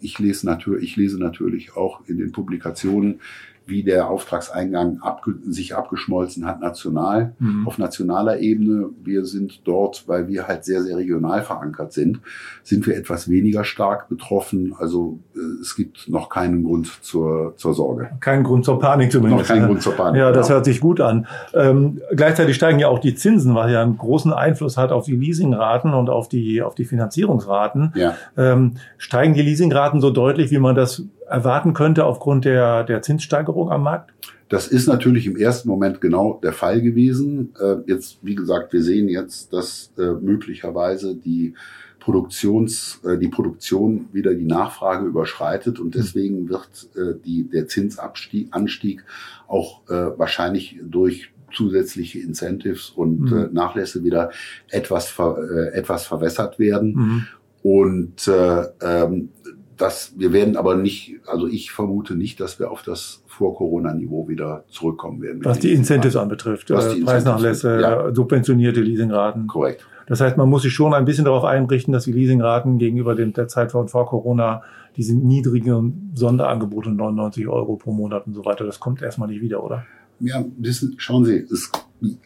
Ich 0.00 0.18
lese 0.18 0.46
natürlich, 0.46 0.90
ich 0.90 0.96
lese 0.96 1.18
natürlich 1.18 1.76
auch 1.76 2.00
in 2.06 2.18
den 2.18 2.32
Publikationen 2.32 3.20
wie 3.66 3.82
der 3.82 4.10
Auftragseingang 4.10 4.98
abge 5.00 5.34
sich 5.48 5.74
abgeschmolzen 5.74 6.46
hat 6.46 6.60
national, 6.60 7.32
mhm. 7.38 7.66
auf 7.66 7.78
nationaler 7.78 8.38
Ebene. 8.40 8.90
Wir 9.02 9.24
sind 9.24 9.66
dort, 9.66 10.04
weil 10.06 10.28
wir 10.28 10.46
halt 10.46 10.64
sehr, 10.64 10.82
sehr 10.82 10.96
regional 10.96 11.42
verankert 11.42 11.92
sind, 11.92 12.20
sind 12.62 12.86
wir 12.86 12.96
etwas 12.96 13.28
weniger 13.30 13.64
stark 13.64 14.08
betroffen. 14.08 14.74
Also 14.78 15.18
äh, 15.34 15.60
es 15.60 15.76
gibt 15.76 16.08
noch 16.08 16.28
keinen 16.28 16.64
Grund 16.64 16.90
zur, 17.02 17.54
zur 17.56 17.72
Sorge. 17.74 18.10
Keinen 18.20 18.44
Grund 18.44 18.66
zur 18.66 18.78
Panik 18.78 19.10
zumindest. 19.10 19.48
Noch 19.48 19.56
keinen 19.56 19.66
Grund 19.66 19.82
zur 19.82 19.94
Panik. 19.94 20.20
Ja, 20.20 20.30
das 20.30 20.48
genau. 20.48 20.56
hört 20.56 20.64
sich 20.66 20.80
gut 20.80 21.00
an. 21.00 21.26
Ähm, 21.54 22.00
gleichzeitig 22.14 22.56
steigen 22.56 22.78
ja 22.78 22.88
auch 22.88 22.98
die 22.98 23.14
Zinsen, 23.14 23.54
was 23.54 23.70
ja 23.70 23.82
einen 23.82 23.96
großen 23.96 24.32
Einfluss 24.32 24.76
hat 24.76 24.92
auf 24.92 25.06
die 25.06 25.16
Leasingraten 25.16 25.94
und 25.94 26.10
auf 26.10 26.28
die, 26.28 26.60
auf 26.60 26.74
die 26.74 26.84
Finanzierungsraten. 26.84 27.92
Ja. 27.94 28.14
Ähm, 28.36 28.72
steigen 28.98 29.32
die 29.32 29.42
Leasingraten 29.42 30.00
so 30.02 30.10
deutlich, 30.10 30.50
wie 30.50 30.58
man 30.58 30.74
das 30.74 31.02
erwarten 31.28 31.74
könnte 31.74 32.04
aufgrund 32.04 32.44
der, 32.44 32.84
der 32.84 33.02
Zinssteigerung 33.02 33.70
am 33.70 33.82
Markt? 33.82 34.12
Das 34.48 34.68
ist 34.68 34.86
natürlich 34.86 35.26
im 35.26 35.36
ersten 35.36 35.68
Moment 35.68 36.00
genau 36.00 36.38
der 36.42 36.52
Fall 36.52 36.80
gewesen. 36.80 37.54
Äh, 37.60 37.76
jetzt, 37.86 38.18
wie 38.22 38.34
gesagt, 38.34 38.72
wir 38.72 38.82
sehen 38.82 39.08
jetzt, 39.08 39.52
dass 39.52 39.90
äh, 39.98 40.12
möglicherweise 40.12 41.14
die 41.14 41.54
Produktions, 41.98 43.00
äh, 43.04 43.16
die 43.16 43.28
Produktion 43.28 44.08
wieder 44.12 44.34
die 44.34 44.44
Nachfrage 44.44 45.06
überschreitet 45.06 45.80
und 45.80 45.94
hm. 45.94 46.00
deswegen 46.00 46.48
wird 46.48 46.68
äh, 46.94 47.18
die, 47.24 47.48
der 47.48 47.66
Zinsanstieg 47.66 49.02
auch 49.48 49.80
äh, 49.88 50.18
wahrscheinlich 50.18 50.78
durch 50.82 51.30
zusätzliche 51.54 52.18
Incentives 52.18 52.90
und 52.90 53.30
mhm. 53.30 53.36
äh, 53.36 53.48
Nachlässe 53.52 54.02
wieder 54.02 54.30
etwas, 54.68 55.14
äh, 55.18 55.68
etwas 55.72 56.06
verwässert 56.06 56.58
werden. 56.58 56.94
Mhm. 56.94 57.26
Und 57.62 58.28
äh, 58.28 58.64
ähm, 58.82 59.30
das, 59.76 60.14
wir 60.16 60.32
werden 60.32 60.56
aber 60.56 60.76
nicht, 60.76 61.16
also 61.26 61.46
ich 61.46 61.70
vermute 61.70 62.14
nicht, 62.14 62.40
dass 62.40 62.58
wir 62.58 62.70
auf 62.70 62.82
das 62.82 63.22
Vor-Corona-Niveau 63.26 64.28
wieder 64.28 64.64
zurückkommen 64.68 65.20
werden. 65.22 65.44
Was 65.44 65.58
die 65.58 65.72
Incentives 65.72 66.16
anbetrifft, 66.16 66.70
Was 66.70 66.86
äh, 66.86 66.96
die 66.96 67.02
Preisnachlässe, 67.02 67.80
ja. 67.80 68.14
subventionierte 68.14 68.80
Leasingraten. 68.80 69.46
Korrekt. 69.46 69.86
Das 70.06 70.20
heißt, 70.20 70.36
man 70.36 70.48
muss 70.48 70.62
sich 70.62 70.72
schon 70.72 70.92
ein 70.92 71.04
bisschen 71.04 71.24
darauf 71.24 71.44
einrichten, 71.44 71.92
dass 71.92 72.04
die 72.04 72.12
Leasingraten 72.12 72.78
gegenüber 72.78 73.14
dem, 73.14 73.32
der 73.32 73.48
Zeit 73.48 73.72
von 73.72 73.88
vor 73.88 74.06
Corona 74.06 74.62
diese 74.96 75.14
niedrigen 75.14 76.12
Sonderangebote 76.14 76.90
99 76.90 77.48
Euro 77.48 77.76
pro 77.76 77.92
Monat 77.92 78.26
und 78.26 78.34
so 78.34 78.44
weiter, 78.44 78.64
das 78.64 78.80
kommt 78.80 79.02
erstmal 79.02 79.28
nicht 79.28 79.40
wieder, 79.40 79.64
oder? 79.64 79.84
Ja, 80.20 80.44
das, 80.58 80.86
schauen 80.98 81.24
Sie, 81.24 81.36
es, 81.36 81.72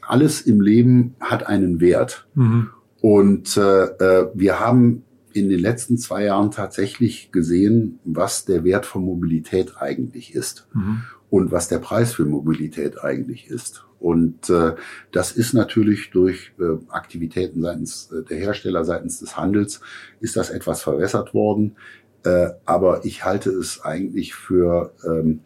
alles 0.06 0.42
im 0.42 0.60
Leben 0.60 1.14
hat 1.20 1.46
einen 1.46 1.80
Wert. 1.80 2.26
Mhm. 2.34 2.68
Und 3.00 3.56
äh, 3.56 3.84
äh 3.84 4.30
wir 4.34 4.60
haben 4.60 5.04
in 5.38 5.48
den 5.48 5.60
letzten 5.60 5.98
zwei 5.98 6.24
Jahren 6.24 6.50
tatsächlich 6.50 7.32
gesehen, 7.32 7.98
was 8.04 8.44
der 8.44 8.64
Wert 8.64 8.86
von 8.86 9.04
Mobilität 9.04 9.74
eigentlich 9.78 10.34
ist 10.34 10.66
mhm. 10.74 11.02
und 11.30 11.52
was 11.52 11.68
der 11.68 11.78
Preis 11.78 12.12
für 12.12 12.24
Mobilität 12.24 13.02
eigentlich 13.02 13.48
ist. 13.48 13.84
Und 14.00 14.48
äh, 14.48 14.74
das 15.10 15.32
ist 15.32 15.54
natürlich 15.54 16.10
durch 16.10 16.52
äh, 16.60 16.76
Aktivitäten 16.88 17.62
seitens 17.62 18.10
äh, 18.12 18.22
der 18.22 18.38
Hersteller, 18.38 18.84
seitens 18.84 19.18
des 19.18 19.36
Handels, 19.36 19.80
ist 20.20 20.36
das 20.36 20.50
etwas 20.50 20.82
verwässert 20.82 21.34
worden. 21.34 21.76
Äh, 22.24 22.50
aber 22.64 23.04
ich 23.04 23.24
halte 23.24 23.50
es 23.50 23.80
eigentlich 23.82 24.34
für 24.34 24.92
ähm, 25.04 25.40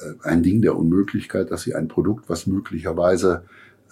äh, 0.00 0.28
ein 0.28 0.42
Ding 0.42 0.62
der 0.62 0.76
Unmöglichkeit, 0.76 1.50
dass 1.50 1.62
sie 1.62 1.74
ein 1.74 1.88
Produkt, 1.88 2.28
was 2.28 2.46
möglicherweise 2.46 3.44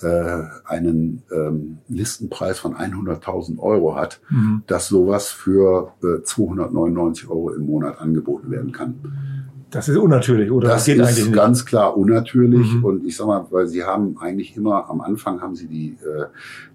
äh, 0.03 0.43
einen 0.65 1.23
ähm, 1.33 1.79
Listenpreis 1.89 2.59
von 2.59 2.75
100.000 2.75 3.59
Euro 3.59 3.97
hat, 3.97 4.21
mhm. 4.31 4.63
dass 4.67 4.89
sowas 4.89 5.29
für 5.29 5.93
äh, 6.03 6.23
299 6.23 7.29
Euro 7.29 7.51
im 7.51 7.67
Monat 7.67 8.01
angeboten 8.01 8.51
werden 8.51 8.73
kann. 8.73 8.95
Das 9.71 9.89
ist 9.89 9.97
unnatürlich, 9.97 10.51
oder? 10.51 10.69
Das, 10.69 10.87
das 10.87 11.19
ist 11.19 11.33
ganz 11.33 11.67
klar 11.67 11.97
unnatürlich. 11.97 12.75
Mhm. 12.75 12.85
Und 12.85 13.07
ich 13.07 13.17
sag 13.17 13.27
mal, 13.27 13.47
weil 13.51 13.67
Sie 13.67 13.85
haben 13.85 14.17
eigentlich 14.19 14.57
immer 14.57 14.89
am 14.89 15.01
Anfang 15.01 15.43
haben 15.43 15.57
Sie 15.57 15.67
die, 15.67 15.91
äh, 15.91 16.27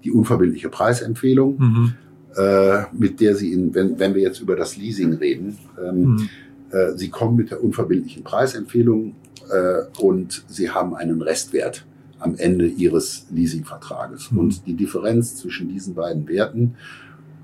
die 0.03 0.11
unverbindliche 0.11 0.69
Preisempfehlung, 0.69 1.57
mhm. 1.57 1.93
äh, 2.35 2.83
mit 2.91 3.19
der 3.19 3.35
Sie, 3.35 3.51
in, 3.51 3.73
wenn, 3.73 3.97
wenn 3.99 4.13
wir 4.13 4.21
jetzt 4.21 4.41
über 4.41 4.55
das 4.55 4.77
Leasing 4.77 5.13
reden, 5.13 5.57
ähm, 5.83 6.01
mhm. 6.01 6.29
äh, 6.69 6.91
Sie 6.95 7.09
kommen 7.09 7.35
mit 7.35 7.49
der 7.49 7.63
unverbindlichen 7.63 8.23
Preisempfehlung 8.23 9.15
äh, 9.49 10.01
und 10.01 10.43
Sie 10.47 10.69
haben 10.69 10.93
einen 10.93 11.21
Restwert 11.21 11.85
am 12.23 12.35
Ende 12.35 12.67
ihres 12.67 13.27
Leasingvertrages. 13.31 14.31
Mhm. 14.31 14.37
Und 14.37 14.67
die 14.67 14.75
Differenz 14.75 15.35
zwischen 15.35 15.69
diesen 15.69 15.95
beiden 15.95 16.27
Werten 16.27 16.75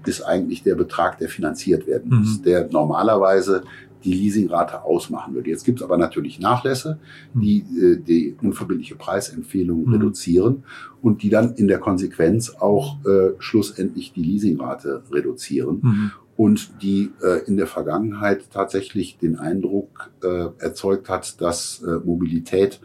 ist 0.05 0.21
eigentlich 0.21 0.63
der 0.63 0.75
Betrag, 0.75 1.19
der 1.19 1.29
finanziert 1.29 1.85
werden 1.87 2.19
muss, 2.19 2.39
mhm. 2.39 2.43
der 2.43 2.69
normalerweise 2.71 3.63
die 4.03 4.13
Leasingrate 4.13 4.83
ausmachen 4.83 5.33
würde. 5.33 5.49
Jetzt 5.49 5.65
gibt 5.65 5.79
es 5.79 5.83
aber 5.83 5.97
natürlich 5.97 6.39
Nachlässe, 6.39 6.99
mhm. 7.33 7.41
die 7.41 7.57
äh, 7.81 7.97
die 7.97 8.35
unverbindliche 8.41 8.95
Preisempfehlung 8.95 9.85
mhm. 9.85 9.93
reduzieren 9.93 10.63
und 11.01 11.21
die 11.21 11.29
dann 11.29 11.53
in 11.55 11.67
der 11.67 11.79
Konsequenz 11.79 12.49
auch 12.49 12.97
äh, 13.05 13.31
schlussendlich 13.39 14.13
die 14.13 14.23
Leasingrate 14.23 15.03
reduzieren. 15.11 15.79
Mhm. 15.81 16.11
Und 16.37 16.81
die 16.81 17.11
äh, 17.21 17.45
in 17.47 17.57
der 17.57 17.67
Vergangenheit 17.67 18.49
tatsächlich 18.49 19.17
den 19.17 19.37
Eindruck 19.37 20.11
äh, 20.23 20.45
erzeugt 20.59 21.09
hat, 21.09 21.41
dass 21.41 21.83
äh, 21.83 21.99
Mobilität 22.05 22.79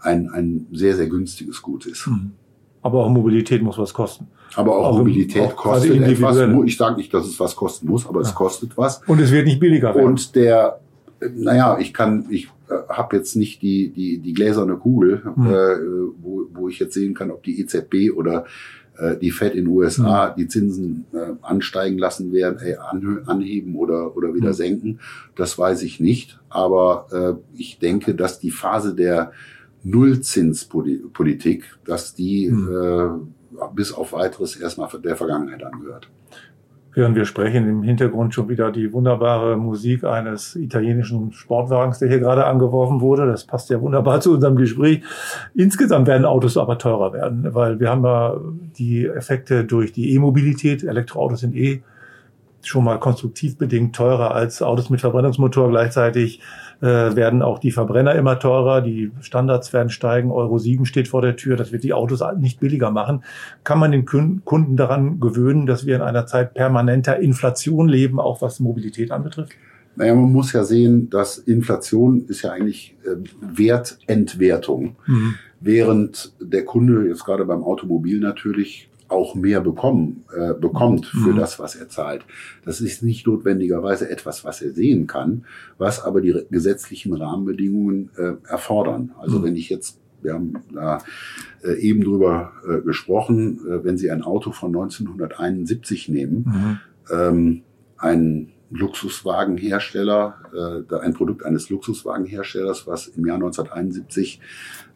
ein, 0.00 0.30
ein 0.30 0.66
sehr, 0.72 0.96
sehr 0.96 1.08
günstiges 1.08 1.60
Gut 1.62 1.86
ist. 1.86 2.06
Mhm. 2.06 2.32
Aber 2.82 3.04
auch 3.04 3.10
Mobilität 3.10 3.62
muss 3.62 3.78
was 3.78 3.92
kosten. 3.92 4.26
Aber 4.54 4.76
auch, 4.76 4.86
auch 4.86 4.98
Mobilität 4.98 5.42
auch 5.42 5.56
kostet 5.56 6.00
etwas. 6.00 6.38
Ich 6.64 6.76
sage 6.76 6.96
nicht, 6.96 7.12
dass 7.12 7.26
es 7.26 7.38
was 7.38 7.54
kosten 7.54 7.88
muss, 7.88 8.06
aber 8.06 8.22
ja. 8.22 8.28
es 8.28 8.34
kostet 8.34 8.76
was. 8.76 9.02
Und 9.06 9.20
es 9.20 9.30
wird 9.30 9.46
nicht 9.46 9.60
billiger 9.60 9.94
werden. 9.94 10.06
Und 10.06 10.34
der, 10.34 10.80
naja, 11.34 11.78
ich 11.78 11.92
kann, 11.92 12.26
ich 12.30 12.46
äh, 12.68 12.74
habe 12.88 13.16
jetzt 13.16 13.36
nicht 13.36 13.62
die, 13.62 13.90
die, 13.90 14.18
die 14.18 14.32
gläserne 14.32 14.76
Kugel, 14.76 15.22
mhm. 15.36 15.46
äh, 15.46 15.52
wo, 16.22 16.46
wo 16.52 16.68
ich 16.68 16.78
jetzt 16.78 16.94
sehen 16.94 17.14
kann, 17.14 17.30
ob 17.30 17.42
die 17.42 17.60
EZB 17.60 18.16
oder 18.16 18.46
äh, 18.98 19.16
die 19.16 19.30
Fed 19.30 19.54
in 19.54 19.66
den 19.66 19.74
USA 19.74 20.30
mhm. 20.30 20.40
die 20.40 20.48
Zinsen 20.48 21.04
äh, 21.12 21.32
ansteigen 21.42 21.98
lassen 21.98 22.32
werden, 22.32 22.58
äh, 22.60 22.76
anheben 23.26 23.76
oder, 23.76 24.16
oder 24.16 24.34
wieder 24.34 24.50
mhm. 24.50 24.54
senken. 24.54 25.00
Das 25.36 25.58
weiß 25.58 25.82
ich 25.82 26.00
nicht. 26.00 26.40
Aber 26.48 27.06
äh, 27.12 27.58
ich 27.60 27.78
denke, 27.78 28.14
dass 28.14 28.40
die 28.40 28.50
Phase 28.50 28.94
der 28.94 29.32
Nullzinspolitik, 29.82 31.64
dass 31.84 32.14
die 32.14 32.50
hm. 32.50 32.68
äh, 32.70 33.66
bis 33.74 33.92
auf 33.92 34.12
weiteres 34.12 34.56
erstmal 34.56 34.88
der 35.02 35.16
Vergangenheit 35.16 35.62
angehört. 35.62 36.08
Während 36.92 37.14
wir 37.14 37.24
sprechen, 37.24 37.68
im 37.68 37.82
Hintergrund 37.84 38.34
schon 38.34 38.48
wieder 38.48 38.72
die 38.72 38.92
wunderbare 38.92 39.56
Musik 39.56 40.02
eines 40.02 40.56
italienischen 40.56 41.32
Sportwagens, 41.32 42.00
der 42.00 42.08
hier 42.08 42.18
gerade 42.18 42.46
angeworfen 42.46 43.00
wurde. 43.00 43.26
Das 43.26 43.44
passt 43.44 43.70
ja 43.70 43.80
wunderbar 43.80 44.20
zu 44.20 44.34
unserem 44.34 44.56
Gespräch. 44.56 45.02
Insgesamt 45.54 46.08
werden 46.08 46.24
Autos 46.24 46.56
aber 46.56 46.78
teurer 46.78 47.12
werden, 47.12 47.54
weil 47.54 47.78
wir 47.78 47.90
haben 47.90 48.04
ja 48.04 48.40
die 48.76 49.06
Effekte 49.06 49.64
durch 49.64 49.92
die 49.92 50.14
E-Mobilität. 50.14 50.82
Elektroautos 50.82 51.40
sind 51.40 51.54
eh 51.54 51.82
schon 52.62 52.82
mal 52.82 52.98
konstruktiv 52.98 53.56
bedingt 53.56 53.94
teurer 53.94 54.34
als 54.34 54.60
Autos 54.60 54.90
mit 54.90 55.00
Verbrennungsmotor. 55.00 55.70
Gleichzeitig 55.70 56.40
äh, 56.80 57.14
werden 57.16 57.42
auch 57.42 57.58
die 57.58 57.72
Verbrenner 57.72 58.14
immer 58.14 58.38
teurer, 58.38 58.80
die 58.80 59.12
Standards 59.20 59.72
werden 59.72 59.90
steigen, 59.90 60.30
Euro 60.30 60.58
7 60.58 60.86
steht 60.86 61.08
vor 61.08 61.22
der 61.22 61.36
Tür, 61.36 61.56
das 61.56 61.72
wird 61.72 61.84
die 61.84 61.92
Autos 61.92 62.22
nicht 62.38 62.60
billiger 62.60 62.90
machen. 62.90 63.22
Kann 63.64 63.78
man 63.78 63.92
den 63.92 64.06
Kunden 64.06 64.76
daran 64.76 65.20
gewöhnen, 65.20 65.66
dass 65.66 65.86
wir 65.86 65.96
in 65.96 66.02
einer 66.02 66.26
Zeit 66.26 66.54
permanenter 66.54 67.18
Inflation 67.18 67.88
leben, 67.88 68.18
auch 68.18 68.42
was 68.42 68.60
Mobilität 68.60 69.10
anbetrifft? 69.10 69.52
Naja, 69.96 70.14
man 70.14 70.32
muss 70.32 70.52
ja 70.52 70.64
sehen, 70.64 71.10
dass 71.10 71.38
Inflation 71.38 72.24
ist 72.26 72.42
ja 72.42 72.52
eigentlich 72.52 72.96
äh, 73.04 73.16
Wertentwertung. 73.40 74.96
Mhm. 75.06 75.34
Während 75.60 76.32
der 76.40 76.64
Kunde 76.64 77.06
jetzt 77.08 77.24
gerade 77.24 77.44
beim 77.44 77.62
Automobil 77.62 78.20
natürlich 78.20 78.89
auch 79.10 79.34
mehr 79.34 79.60
bekommen, 79.60 80.24
äh, 80.34 80.54
bekommt 80.54 81.06
für 81.06 81.32
mhm. 81.32 81.36
das, 81.36 81.58
was 81.58 81.74
er 81.74 81.88
zahlt. 81.88 82.24
Das 82.64 82.80
ist 82.80 83.02
nicht 83.02 83.26
notwendigerweise 83.26 84.08
etwas, 84.08 84.44
was 84.44 84.62
er 84.62 84.72
sehen 84.72 85.06
kann, 85.06 85.44
was 85.78 86.02
aber 86.02 86.20
die 86.20 86.34
gesetzlichen 86.50 87.14
Rahmenbedingungen 87.14 88.10
äh, 88.16 88.34
erfordern. 88.48 89.12
Also 89.18 89.38
mhm. 89.38 89.44
wenn 89.44 89.56
ich 89.56 89.68
jetzt 89.68 89.98
wir 90.22 90.34
haben 90.34 90.52
da 90.70 90.98
äh, 91.64 91.80
eben 91.80 92.04
drüber 92.04 92.52
äh, 92.68 92.82
gesprochen, 92.82 93.58
äh, 93.66 93.84
wenn 93.84 93.96
Sie 93.96 94.10
ein 94.10 94.22
Auto 94.22 94.52
von 94.52 94.68
1971 94.68 96.10
nehmen, 96.10 96.44
mhm. 96.46 96.78
ähm, 97.10 97.62
ein 97.96 98.52
Luxuswagenhersteller, 98.70 100.84
äh, 100.90 100.94
ein 100.96 101.14
Produkt 101.14 101.44
eines 101.44 101.70
Luxuswagenherstellers, 101.70 102.86
was 102.86 103.08
im 103.08 103.26
Jahr 103.26 103.36
1971 103.36 104.40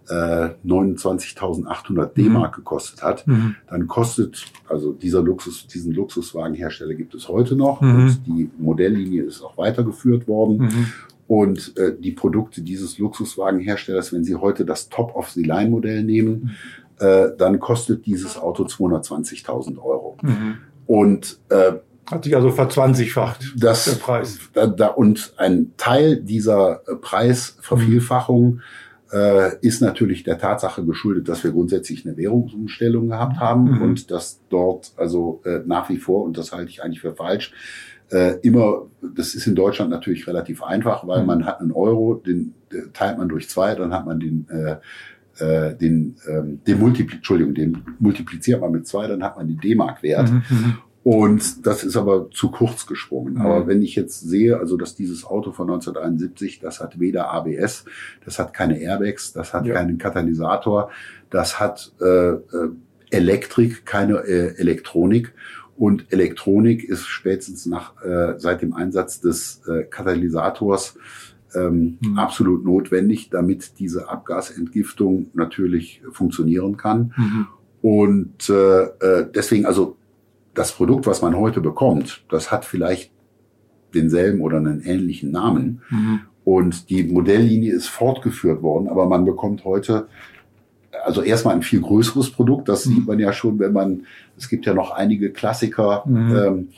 äh, 0.08 0.50
29.800 0.66 2.06
D-Mark 2.14 2.52
mhm. 2.52 2.60
gekostet 2.60 3.02
hat, 3.02 3.26
mhm. 3.26 3.56
dann 3.68 3.86
kostet, 3.86 4.44
also 4.68 4.92
dieser 4.92 5.22
Luxus, 5.22 5.66
diesen 5.66 5.92
Luxuswagenhersteller 5.92 6.94
gibt 6.94 7.14
es 7.14 7.28
heute 7.28 7.56
noch 7.56 7.80
mhm. 7.80 7.94
und 7.94 8.26
die 8.26 8.50
Modelllinie 8.58 9.22
ist 9.22 9.42
auch 9.42 9.56
weitergeführt 9.56 10.28
worden. 10.28 10.58
Mhm. 10.58 10.86
Und 11.26 11.76
äh, 11.78 11.92
die 11.98 12.12
Produkte 12.12 12.60
dieses 12.60 12.98
Luxuswagenherstellers, 12.98 14.12
wenn 14.12 14.24
Sie 14.24 14.34
heute 14.34 14.66
das 14.66 14.90
Top-of-the-Line-Modell 14.90 16.04
nehmen, 16.04 16.54
mhm. 17.00 17.06
äh, 17.06 17.28
dann 17.38 17.58
kostet 17.60 18.04
dieses 18.04 18.36
Auto 18.36 18.64
220.000 18.64 19.78
Euro. 19.78 20.18
Mhm. 20.20 20.58
Und 20.86 21.38
äh, 21.48 21.72
Hat 22.10 22.24
sich 22.24 22.36
also 22.36 22.50
verzwanzigfacht, 22.50 23.54
das, 23.56 23.86
der 23.86 23.92
Preis. 23.92 24.38
Da, 24.52 24.66
da, 24.66 24.88
und 24.88 25.32
ein 25.38 25.72
Teil 25.78 26.20
dieser 26.20 26.82
Preisvervielfachung 27.00 28.60
äh, 29.14 29.56
ist 29.60 29.80
natürlich 29.80 30.24
der 30.24 30.38
Tatsache 30.38 30.84
geschuldet, 30.84 31.28
dass 31.28 31.44
wir 31.44 31.52
grundsätzlich 31.52 32.04
eine 32.04 32.16
Währungsumstellung 32.16 33.08
gehabt 33.08 33.38
haben 33.38 33.76
mhm. 33.76 33.82
und 33.82 34.10
dass 34.10 34.40
dort 34.48 34.92
also 34.96 35.40
äh, 35.44 35.60
nach 35.64 35.88
wie 35.88 35.98
vor, 35.98 36.24
und 36.24 36.36
das 36.36 36.52
halte 36.52 36.70
ich 36.70 36.82
eigentlich 36.82 37.00
für 37.00 37.14
falsch, 37.14 37.52
äh, 38.10 38.40
immer, 38.42 38.86
das 39.14 39.34
ist 39.34 39.46
in 39.46 39.54
Deutschland 39.54 39.90
natürlich 39.90 40.26
relativ 40.26 40.62
einfach, 40.62 41.06
weil 41.06 41.20
mhm. 41.20 41.26
man 41.26 41.46
hat 41.46 41.60
einen 41.60 41.72
Euro, 41.72 42.14
den 42.14 42.54
teilt 42.92 43.18
man 43.18 43.28
durch 43.28 43.48
zwei, 43.48 43.74
dann 43.76 43.94
hat 43.94 44.04
man 44.04 44.18
den 44.18 44.48
äh, 44.50 44.76
äh, 45.38 45.74
den, 45.74 46.16
ähm, 46.28 46.60
den 46.64 46.78
Multipli 46.78 47.16
Entschuldigung, 47.16 47.54
den 47.54 47.82
multipliziert 47.98 48.60
man 48.60 48.70
mit 48.70 48.86
zwei, 48.86 49.08
dann 49.08 49.22
hat 49.22 49.36
man 49.36 49.48
den 49.48 49.58
D-Mark-Wert. 49.58 50.30
Mhm, 50.30 50.42
mhm. 50.48 50.78
Und 51.04 51.66
das 51.66 51.84
ist 51.84 51.98
aber 51.98 52.30
zu 52.30 52.50
kurz 52.50 52.86
gesprungen. 52.86 53.34
Mhm. 53.34 53.40
Aber 53.42 53.66
wenn 53.66 53.82
ich 53.82 53.94
jetzt 53.94 54.20
sehe, 54.20 54.58
also 54.58 54.78
dass 54.78 54.94
dieses 54.94 55.26
Auto 55.26 55.52
von 55.52 55.68
1971, 55.68 56.60
das 56.60 56.80
hat 56.80 56.98
weder 56.98 57.30
ABS, 57.30 57.84
das 58.24 58.38
hat 58.38 58.54
keine 58.54 58.78
Airbags, 58.80 59.34
das 59.34 59.52
hat 59.52 59.66
ja. 59.66 59.74
keinen 59.74 59.98
Katalysator, 59.98 60.90
das 61.28 61.60
hat 61.60 61.92
äh, 62.00 62.06
äh, 62.06 62.40
Elektrik, 63.10 63.84
keine 63.84 64.24
äh, 64.24 64.56
Elektronik. 64.56 65.34
Und 65.76 66.10
Elektronik 66.10 66.82
ist 66.84 67.06
spätestens 67.06 67.66
nach 67.66 68.02
äh, 68.02 68.38
seit 68.38 68.62
dem 68.62 68.72
Einsatz 68.72 69.20
des 69.20 69.60
äh, 69.68 69.84
Katalysators 69.84 70.96
ähm, 71.54 71.98
mhm. 72.00 72.18
absolut 72.18 72.64
notwendig, 72.64 73.28
damit 73.28 73.78
diese 73.78 74.08
Abgasentgiftung 74.08 75.26
natürlich 75.34 76.00
funktionieren 76.12 76.78
kann. 76.78 77.12
Mhm. 77.14 77.46
Und 77.82 78.48
äh, 78.48 78.84
äh, 78.84 79.28
deswegen, 79.34 79.66
also 79.66 79.98
das 80.54 80.72
Produkt, 80.72 81.06
was 81.06 81.22
man 81.22 81.36
heute 81.36 81.60
bekommt, 81.60 82.24
das 82.30 82.50
hat 82.50 82.64
vielleicht 82.64 83.10
denselben 83.94 84.40
oder 84.40 84.58
einen 84.58 84.80
ähnlichen 84.82 85.30
Namen. 85.30 85.82
Mhm. 85.90 86.20
Und 86.44 86.90
die 86.90 87.04
Modelllinie 87.04 87.72
ist 87.72 87.88
fortgeführt 87.88 88.62
worden, 88.62 88.88
aber 88.88 89.06
man 89.06 89.24
bekommt 89.24 89.64
heute 89.64 90.08
also 91.04 91.22
erstmal 91.22 91.54
ein 91.54 91.62
viel 91.62 91.80
größeres 91.80 92.30
Produkt. 92.30 92.68
Das 92.68 92.86
mhm. 92.86 92.94
sieht 92.94 93.06
man 93.06 93.18
ja 93.18 93.32
schon, 93.32 93.58
wenn 93.58 93.72
man, 93.72 94.06
es 94.36 94.48
gibt 94.48 94.66
ja 94.66 94.74
noch 94.74 94.90
einige 94.90 95.32
Klassiker, 95.32 96.04
mhm. 96.06 96.36
ähm, 96.36 96.68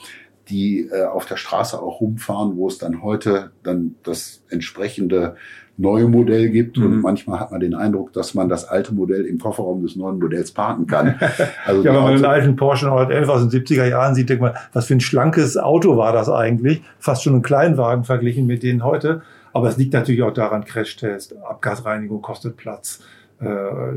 die 0.49 0.89
äh, 0.93 1.05
auf 1.05 1.27
der 1.27 1.37
Straße 1.37 1.81
auch 1.81 2.01
rumfahren, 2.01 2.57
wo 2.57 2.69
es 2.69 2.79
dann 2.79 3.03
heute 3.03 3.51
dann 3.63 3.97
das 4.05 4.43
entsprechende 4.49 5.37
neue 5.79 6.09
Modell 6.09 6.51
gibt. 6.51 6.79
Mhm. 6.79 6.85
Und 6.85 7.01
manchmal 7.03 7.41
hat 7.41 7.51
man 7.51 7.61
den 7.61 7.75
Eindruck, 7.75 8.13
dass 8.13 8.35
man 8.35 8.49
das 8.49 8.67
alte 8.67 8.95
Modell 8.95 9.25
im 9.25 9.39
Kofferraum 9.39 9.83
des 9.83 9.97
neuen 9.97 10.19
Modells 10.19 10.53
parken 10.53 10.87
kann. 10.87 11.17
Also 11.65 11.83
ja, 11.83 11.95
wenn 11.95 12.03
man 12.03 12.15
den 12.15 12.25
alten 12.25 12.57
Porsche 12.57 12.87
911 12.87 13.29
aus 13.29 13.49
den 13.49 13.63
70er 13.63 13.87
Jahren 13.87 14.15
sieht, 14.15 14.29
denkt 14.29 14.43
man, 14.43 14.53
was 14.73 14.87
für 14.87 14.95
ein 14.95 15.01
schlankes 15.01 15.57
Auto 15.57 15.97
war 15.97 16.13
das 16.13 16.29
eigentlich? 16.29 16.83
Fast 16.99 17.25
schon 17.25 17.35
ein 17.35 17.43
Kleinwagen 17.43 18.05
verglichen 18.05 18.47
mit 18.47 18.63
denen 18.63 18.85
heute. 18.85 19.23
Aber 19.53 19.69
es 19.69 19.77
liegt 19.77 19.93
natürlich 19.93 20.23
auch 20.23 20.33
daran, 20.33 20.65
Crashtest, 20.65 21.35
Abgasreinigung 21.43 22.23
kostet 22.23 22.57
Platz. 22.57 23.01
Äh, 23.41 23.45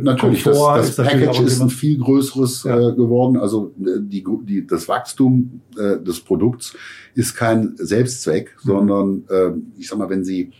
natürlich, 0.02 0.44
Komfort 0.44 0.78
das, 0.78 0.96
das 0.96 1.08
ist 1.08 1.20
Package 1.20 1.40
ist 1.42 1.62
ein 1.62 1.70
viel 1.70 1.98
größeres 1.98 2.64
ja. 2.64 2.90
äh, 2.90 2.94
geworden. 2.94 3.38
Also 3.38 3.74
äh, 3.80 4.00
die, 4.00 4.24
die, 4.44 4.68
das 4.68 4.88
Wachstum 4.88 5.62
äh, 5.78 5.98
des 5.98 6.20
Produkts 6.22 6.76
ist 7.16 7.36
kein 7.36 7.74
Selbstzweck, 7.78 8.56
mhm. 8.64 8.68
sondern 8.68 9.24
äh, 9.30 9.52
ich 9.78 9.88
sag 9.88 9.98
mal, 9.98 10.10
wenn 10.10 10.26
Sie 10.26 10.52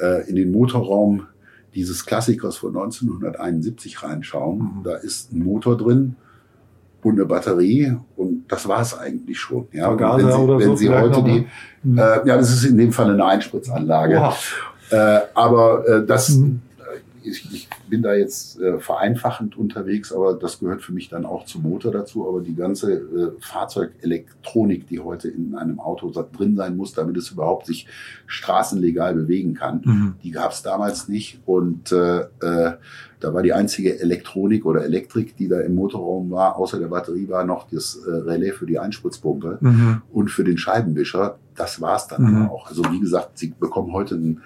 äh, 0.00 0.28
in 0.28 0.36
den 0.36 0.52
Motorraum 0.52 1.26
dieses 1.74 2.04
Klassikers 2.04 2.56
von 2.56 2.70
1971 2.70 4.02
reinschauen, 4.02 4.58
mhm. 4.58 4.82
da 4.84 4.96
ist 4.96 5.32
ein 5.32 5.44
Motor 5.44 5.76
drin 5.76 6.16
und 7.02 7.12
eine 7.12 7.26
Batterie 7.26 7.96
und 8.16 8.44
das 8.48 8.66
war 8.68 8.80
es 8.80 8.98
eigentlich 8.98 9.38
schon. 9.38 9.68
Ja, 9.72 9.86
Vergaser 9.86 10.26
wenn 10.26 10.32
Sie, 10.32 10.38
oder 10.38 10.58
wenn 10.58 10.68
so 10.68 10.76
Sie 10.76 10.88
heute 10.90 11.22
die, 11.22 11.46
mhm. 11.82 11.98
äh, 11.98 12.26
ja, 12.26 12.36
das 12.36 12.50
ist 12.50 12.64
in 12.64 12.76
dem 12.76 12.92
Fall 12.92 13.10
eine 13.10 13.24
Einspritzanlage. 13.24 14.32
Äh, 14.90 15.20
aber 15.34 15.88
äh, 15.88 16.04
das 16.04 16.30
mhm 16.30 16.60
ich, 17.22 17.52
ich 17.52 17.68
bin 17.88 18.02
da 18.02 18.14
jetzt 18.14 18.60
äh, 18.60 18.78
vereinfachend 18.78 19.56
unterwegs, 19.56 20.12
aber 20.12 20.34
das 20.34 20.58
gehört 20.58 20.82
für 20.82 20.92
mich 20.92 21.08
dann 21.08 21.24
auch 21.24 21.44
zum 21.44 21.62
Motor 21.62 21.92
dazu. 21.92 22.28
Aber 22.28 22.40
die 22.40 22.54
ganze 22.54 22.92
äh, 22.92 23.32
Fahrzeugelektronik, 23.40 24.86
die 24.86 25.00
heute 25.00 25.28
in 25.28 25.54
einem 25.54 25.80
Auto 25.80 26.10
drin 26.10 26.56
sein 26.56 26.76
muss, 26.76 26.92
damit 26.92 27.16
es 27.16 27.30
überhaupt 27.30 27.66
sich 27.66 27.86
straßenlegal 28.26 29.14
bewegen 29.14 29.54
kann, 29.54 29.82
mhm. 29.84 30.14
die 30.22 30.30
gab 30.30 30.52
es 30.52 30.62
damals 30.62 31.08
nicht. 31.08 31.40
Und 31.46 31.92
äh, 31.92 32.20
äh, 32.20 32.76
da 33.20 33.34
war 33.34 33.42
die 33.42 33.52
einzige 33.52 34.00
Elektronik 34.00 34.64
oder 34.64 34.84
Elektrik, 34.84 35.36
die 35.36 35.48
da 35.48 35.60
im 35.60 35.74
Motorraum 35.74 36.30
war, 36.30 36.56
außer 36.56 36.78
der 36.78 36.88
Batterie 36.88 37.28
war 37.28 37.44
noch 37.44 37.68
das 37.68 37.96
äh, 37.96 38.10
Relais 38.10 38.52
für 38.52 38.66
die 38.66 38.78
Einspritzpumpe 38.78 39.58
mhm. 39.60 40.02
und 40.10 40.30
für 40.30 40.44
den 40.44 40.56
Scheibenwischer. 40.56 41.38
Das 41.54 41.80
war's 41.80 42.08
dann 42.08 42.22
mhm. 42.22 42.48
auch. 42.48 42.68
Also 42.68 42.82
wie 42.90 43.00
gesagt, 43.00 43.38
Sie 43.38 43.52
bekommen 43.58 43.92
heute 43.92 44.14
ein 44.14 44.40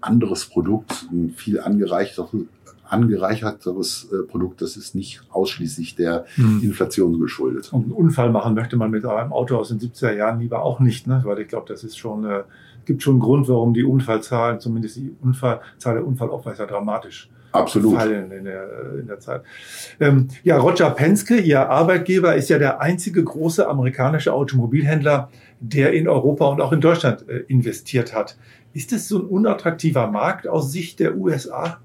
anderes 0.00 0.46
Produkt, 0.46 1.06
ein 1.10 1.30
viel 1.30 1.60
angereicherteres, 1.60 2.46
angereicherteres 2.88 4.08
äh, 4.12 4.26
Produkt. 4.26 4.62
Das 4.62 4.76
ist 4.76 4.94
nicht 4.94 5.20
ausschließlich 5.30 5.96
der 5.96 6.24
hm. 6.34 6.62
Inflation 6.62 7.18
geschuldet. 7.20 7.72
Und 7.72 7.84
einen 7.84 7.92
Unfall 7.92 8.30
machen 8.30 8.54
möchte 8.54 8.76
man 8.76 8.90
mit 8.90 9.04
einem 9.04 9.32
Auto 9.32 9.56
aus 9.56 9.68
den 9.68 9.78
70er 9.78 10.12
Jahren 10.12 10.40
lieber 10.40 10.62
auch 10.62 10.80
nicht, 10.80 11.06
ne? 11.06 11.20
weil 11.24 11.40
ich 11.40 11.48
glaube, 11.48 11.66
das 11.68 11.84
ist 11.84 11.98
schon, 11.98 12.24
äh, 12.24 12.44
gibt 12.86 13.02
schon 13.02 13.14
einen 13.14 13.20
Grund, 13.20 13.48
warum 13.48 13.74
die 13.74 13.84
Unfallzahlen, 13.84 14.60
zumindest 14.60 14.96
die 14.96 15.14
Unfallzahl 15.22 15.94
der 15.94 16.06
Unfallopfer 16.06 16.52
ist 16.52 16.58
ja 16.58 16.66
dramatisch. 16.66 17.28
Absolut. 17.52 17.94
Fallen 17.96 18.30
in 18.30 18.44
der, 18.44 18.68
in 19.00 19.06
der 19.06 19.20
Zeit. 19.20 19.42
Ähm, 20.00 20.28
ja, 20.42 20.58
Roger 20.58 20.90
Penske, 20.90 21.36
Ihr 21.36 21.68
Arbeitgeber, 21.68 22.34
ist 22.34 22.50
ja 22.50 22.58
der 22.58 22.80
einzige 22.80 23.24
große 23.24 23.66
amerikanische 23.66 24.32
Automobilhändler, 24.32 25.30
der 25.60 25.92
in 25.92 26.08
Europa 26.08 26.46
und 26.46 26.60
auch 26.60 26.72
in 26.72 26.80
Deutschland 26.80 27.28
äh, 27.28 27.38
investiert 27.48 28.14
hat. 28.14 28.36
Ist 28.74 28.92
es 28.92 29.08
so 29.08 29.18
ein 29.18 29.26
unattraktiver 29.26 30.08
Markt 30.08 30.46
aus 30.46 30.72
Sicht 30.72 31.00
der 31.00 31.16
USA? 31.16 31.80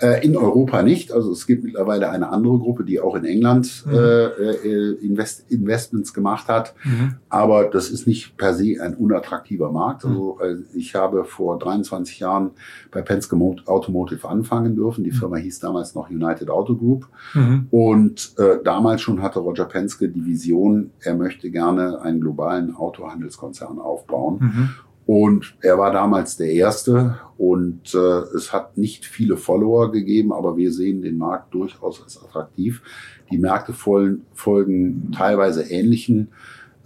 Äh, 0.00 0.24
in 0.24 0.36
Europa 0.36 0.82
nicht. 0.82 1.12
Also 1.12 1.30
es 1.32 1.46
gibt 1.46 1.62
mittlerweile 1.62 2.08
eine 2.10 2.30
andere 2.30 2.58
Gruppe, 2.58 2.84
die 2.84 3.00
auch 3.00 3.14
in 3.16 3.24
England 3.24 3.84
mhm. 3.86 3.94
äh, 3.94 4.24
äh 4.24 4.92
Invest 5.00 5.50
Investments 5.50 6.14
gemacht 6.14 6.48
hat. 6.48 6.74
Mhm. 6.84 7.16
Aber 7.28 7.64
das 7.64 7.90
ist 7.90 8.06
nicht 8.06 8.38
per 8.38 8.54
se 8.54 8.76
ein 8.80 8.94
unattraktiver 8.94 9.70
Markt. 9.70 10.06
Also 10.06 10.38
mhm. 10.42 10.64
äh, 10.72 10.78
ich 10.78 10.94
habe 10.94 11.24
vor 11.24 11.58
23 11.58 12.18
Jahren 12.18 12.52
bei 12.90 13.02
Penske 13.02 13.36
Automotive 13.66 14.26
anfangen 14.26 14.74
dürfen. 14.74 15.04
Die 15.04 15.10
mhm. 15.10 15.16
Firma 15.16 15.36
hieß 15.36 15.60
damals 15.60 15.94
noch 15.94 16.08
United 16.08 16.48
Auto 16.48 16.76
Group. 16.76 17.06
Mhm. 17.34 17.66
Und 17.70 18.34
äh, 18.38 18.62
damals 18.64 19.02
schon 19.02 19.20
hatte 19.20 19.40
Roger 19.40 19.66
Penske 19.66 20.08
die 20.08 20.24
Vision, 20.24 20.92
er 21.00 21.14
möchte 21.14 21.50
gerne 21.50 22.00
einen 22.00 22.20
globalen 22.20 22.74
Autohandelskonzern 22.74 23.78
aufbauen. 23.78 24.70
Und 25.10 25.56
er 25.60 25.76
war 25.76 25.90
damals 25.90 26.36
der 26.36 26.52
Erste 26.52 27.18
und 27.36 27.96
äh, 27.96 28.36
es 28.36 28.52
hat 28.52 28.78
nicht 28.78 29.04
viele 29.04 29.36
Follower 29.36 29.90
gegeben, 29.90 30.32
aber 30.32 30.56
wir 30.56 30.72
sehen 30.72 31.02
den 31.02 31.18
Markt 31.18 31.52
durchaus 31.52 32.00
als 32.00 32.22
attraktiv. 32.22 32.80
Die 33.28 33.38
Märkte 33.38 33.72
folgen, 33.72 34.24
folgen 34.34 35.10
teilweise 35.10 35.64
ähnlichen 35.64 36.28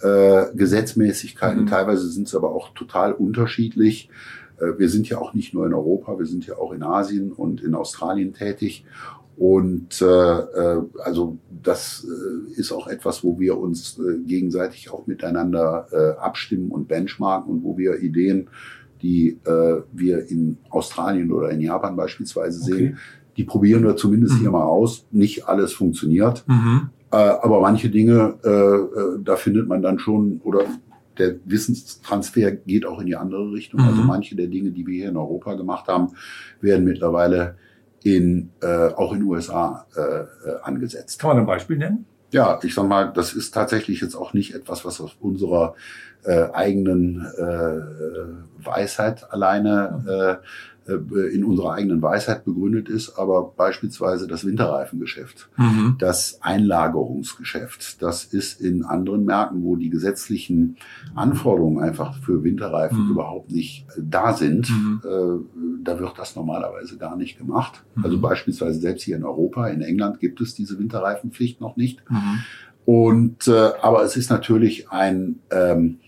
äh, 0.00 0.46
Gesetzmäßigkeiten, 0.54 1.64
mhm. 1.64 1.66
teilweise 1.66 2.08
sind 2.08 2.26
es 2.26 2.34
aber 2.34 2.52
auch 2.54 2.72
total 2.72 3.12
unterschiedlich. 3.12 4.08
Äh, 4.58 4.78
wir 4.78 4.88
sind 4.88 5.06
ja 5.06 5.18
auch 5.18 5.34
nicht 5.34 5.52
nur 5.52 5.66
in 5.66 5.74
Europa, 5.74 6.18
wir 6.18 6.24
sind 6.24 6.46
ja 6.46 6.56
auch 6.56 6.72
in 6.72 6.82
Asien 6.82 7.30
und 7.30 7.62
in 7.62 7.74
Australien 7.74 8.32
tätig. 8.32 8.86
Und 9.36 10.00
äh, 10.00 10.04
äh, 10.04 10.82
also 11.02 11.38
das 11.62 12.06
äh, 12.06 12.60
ist 12.60 12.72
auch 12.72 12.86
etwas, 12.86 13.24
wo 13.24 13.38
wir 13.40 13.58
uns 13.58 13.98
äh, 13.98 14.18
gegenseitig 14.24 14.90
auch 14.90 15.06
miteinander 15.06 15.88
äh, 15.90 16.20
abstimmen 16.20 16.70
und 16.70 16.86
benchmarken 16.86 17.52
und 17.52 17.64
wo 17.64 17.76
wir 17.76 18.00
Ideen, 18.00 18.48
die 19.02 19.38
äh, 19.44 19.82
wir 19.92 20.30
in 20.30 20.58
Australien 20.70 21.32
oder 21.32 21.50
in 21.50 21.60
Japan 21.60 21.96
beispielsweise 21.96 22.62
okay. 22.62 22.72
sehen, 22.72 22.98
die 23.36 23.44
probieren 23.44 23.82
wir 23.82 23.96
zumindest 23.96 24.34
mhm. 24.34 24.40
hier 24.40 24.50
mal 24.50 24.64
aus. 24.64 25.04
Nicht 25.10 25.48
alles 25.48 25.72
funktioniert, 25.72 26.44
mhm. 26.46 26.90
äh, 27.10 27.16
aber 27.16 27.60
manche 27.60 27.90
Dinge, 27.90 28.36
äh, 28.44 28.48
äh, 28.48 29.18
da 29.22 29.36
findet 29.36 29.68
man 29.68 29.82
dann 29.82 29.98
schon 29.98 30.40
oder 30.44 30.64
der 31.18 31.36
Wissenstransfer 31.44 32.52
geht 32.52 32.86
auch 32.86 33.00
in 33.00 33.06
die 33.06 33.16
andere 33.16 33.52
Richtung. 33.52 33.80
Also 33.80 33.92
mhm. 33.92 33.98
Also 33.98 34.08
manche 34.08 34.36
der 34.36 34.46
Dinge, 34.46 34.70
die 34.70 34.86
wir 34.86 34.94
hier 34.94 35.08
in 35.08 35.16
Europa 35.16 35.54
gemacht 35.54 35.88
haben, 35.88 36.12
werden 36.60 36.84
mittlerweile 36.84 37.56
in, 38.04 38.50
äh, 38.62 38.66
auch 38.66 39.12
in 39.14 39.22
USA 39.22 39.86
äh, 39.96 40.00
äh, 40.00 40.26
angesetzt. 40.62 41.18
Kann 41.18 41.30
man 41.30 41.38
ein 41.38 41.46
Beispiel 41.46 41.78
nennen? 41.78 42.06
Ja, 42.30 42.58
ich 42.62 42.74
sag 42.74 42.86
mal, 42.86 43.12
das 43.12 43.32
ist 43.32 43.52
tatsächlich 43.52 44.00
jetzt 44.00 44.14
auch 44.14 44.34
nicht 44.34 44.54
etwas, 44.54 44.84
was 44.84 45.00
aus 45.00 45.16
unserer 45.20 45.74
äh, 46.24 46.50
eigenen 46.52 47.24
äh, 47.24 48.64
Weisheit 48.64 49.32
alleine 49.32 50.04
äh, 50.06 50.32
äh, 50.32 50.36
in 50.86 51.44
unserer 51.44 51.72
eigenen 51.72 52.02
Weisheit 52.02 52.44
begründet 52.44 52.88
ist, 52.88 53.18
aber 53.18 53.52
beispielsweise 53.56 54.26
das 54.26 54.44
Winterreifengeschäft, 54.44 55.48
mhm. 55.56 55.96
das 55.98 56.38
Einlagerungsgeschäft, 56.42 58.02
das 58.02 58.24
ist 58.24 58.60
in 58.60 58.84
anderen 58.84 59.24
Märkten, 59.24 59.62
wo 59.62 59.76
die 59.76 59.88
gesetzlichen 59.88 60.76
Anforderungen 61.14 61.82
einfach 61.82 62.18
für 62.18 62.44
Winterreifen 62.44 63.06
mhm. 63.06 63.10
überhaupt 63.12 63.50
nicht 63.50 63.86
äh, 63.96 64.00
da 64.02 64.34
sind, 64.34 64.68
mhm. 64.68 65.00
äh, 65.04 65.82
da 65.82 65.98
wird 65.98 66.18
das 66.18 66.36
normalerweise 66.36 66.98
gar 66.98 67.16
nicht 67.16 67.38
gemacht. 67.38 67.82
Mhm. 67.94 68.04
Also 68.04 68.20
beispielsweise 68.20 68.78
selbst 68.78 69.04
hier 69.04 69.16
in 69.16 69.24
Europa, 69.24 69.68
in 69.68 69.80
England 69.80 70.20
gibt 70.20 70.40
es 70.40 70.54
diese 70.54 70.78
Winterreifenpflicht 70.78 71.60
noch 71.60 71.76
nicht. 71.76 72.02
Mhm. 72.10 72.40
Und 72.84 73.48
äh, 73.48 73.70
aber 73.80 74.02
es 74.02 74.16
ist 74.16 74.28
natürlich 74.30 74.90
ein 74.90 75.40
ähm, 75.50 76.00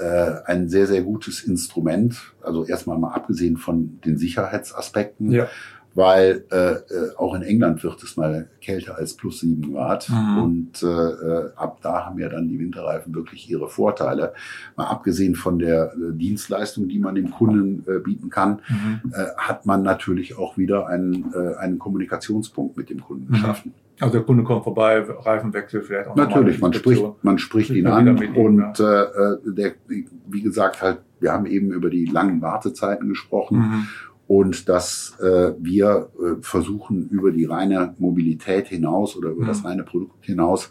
äh, 0.00 0.42
ein 0.46 0.68
sehr 0.68 0.86
sehr 0.86 1.02
gutes 1.02 1.42
Instrument. 1.42 2.34
Also 2.42 2.64
erstmal 2.64 2.98
mal 2.98 3.12
abgesehen 3.12 3.56
von 3.56 4.00
den 4.04 4.18
Sicherheitsaspekten. 4.18 5.30
Ja 5.30 5.48
weil 5.94 6.44
äh, 6.50 6.72
äh, 6.72 7.16
auch 7.16 7.34
in 7.34 7.42
England 7.42 7.82
wird 7.82 8.02
es 8.02 8.16
mal 8.16 8.48
kälter 8.60 8.96
als 8.96 9.14
plus 9.14 9.40
sieben 9.40 9.72
Grad. 9.72 10.08
Mhm. 10.08 10.42
Und 10.42 10.82
äh, 10.82 10.86
äh, 10.86 11.50
ab 11.56 11.78
da 11.82 12.06
haben 12.06 12.18
ja 12.18 12.28
dann 12.28 12.48
die 12.48 12.58
Winterreifen 12.58 13.14
wirklich 13.14 13.50
ihre 13.50 13.68
Vorteile. 13.68 14.32
Mal 14.76 14.86
abgesehen 14.86 15.34
von 15.34 15.58
der 15.58 15.92
äh, 15.94 16.12
Dienstleistung, 16.12 16.88
die 16.88 16.98
man 16.98 17.14
dem 17.14 17.30
Kunden 17.30 17.84
äh, 17.90 17.98
bieten 17.98 18.30
kann, 18.30 18.60
mhm. 18.68 19.12
äh, 19.12 19.26
hat 19.36 19.66
man 19.66 19.82
natürlich 19.82 20.38
auch 20.38 20.56
wieder 20.56 20.86
einen, 20.86 21.32
äh, 21.34 21.56
einen 21.56 21.78
Kommunikationspunkt 21.78 22.76
mit 22.76 22.90
dem 22.90 23.00
Kunden 23.00 23.26
mhm. 23.28 23.32
geschaffen. 23.32 23.74
Also 23.98 24.14
der 24.14 24.22
Kunde 24.22 24.44
kommt 24.44 24.64
vorbei, 24.64 25.00
Reifenwechsel 25.00 25.82
vielleicht 25.82 26.08
auch. 26.08 26.16
Natürlich, 26.16 26.58
man 26.58 26.72
spricht, 26.72 27.04
man 27.22 27.38
spricht 27.38 27.70
ihn 27.70 27.86
an 27.86 28.08
und 28.08 28.22
ihm, 28.22 28.58
ja. 28.58 29.02
äh, 29.02 29.36
der, 29.44 29.72
wie 29.86 30.40
gesagt, 30.40 30.80
halt, 30.80 31.00
wir 31.18 31.32
haben 31.32 31.44
eben 31.44 31.70
über 31.70 31.90
die 31.90 32.06
langen 32.06 32.40
Wartezeiten 32.40 33.08
gesprochen. 33.08 33.58
Mhm 33.58 33.86
und 34.30 34.68
dass 34.68 35.18
äh, 35.18 35.54
wir 35.58 36.08
äh, 36.14 36.40
versuchen, 36.40 37.08
über 37.08 37.32
die 37.32 37.46
reine 37.46 37.96
Mobilität 37.98 38.68
hinaus 38.68 39.16
oder 39.16 39.30
über 39.30 39.42
mhm. 39.42 39.48
das 39.48 39.64
reine 39.64 39.82
Produkt 39.82 40.24
hinaus 40.24 40.70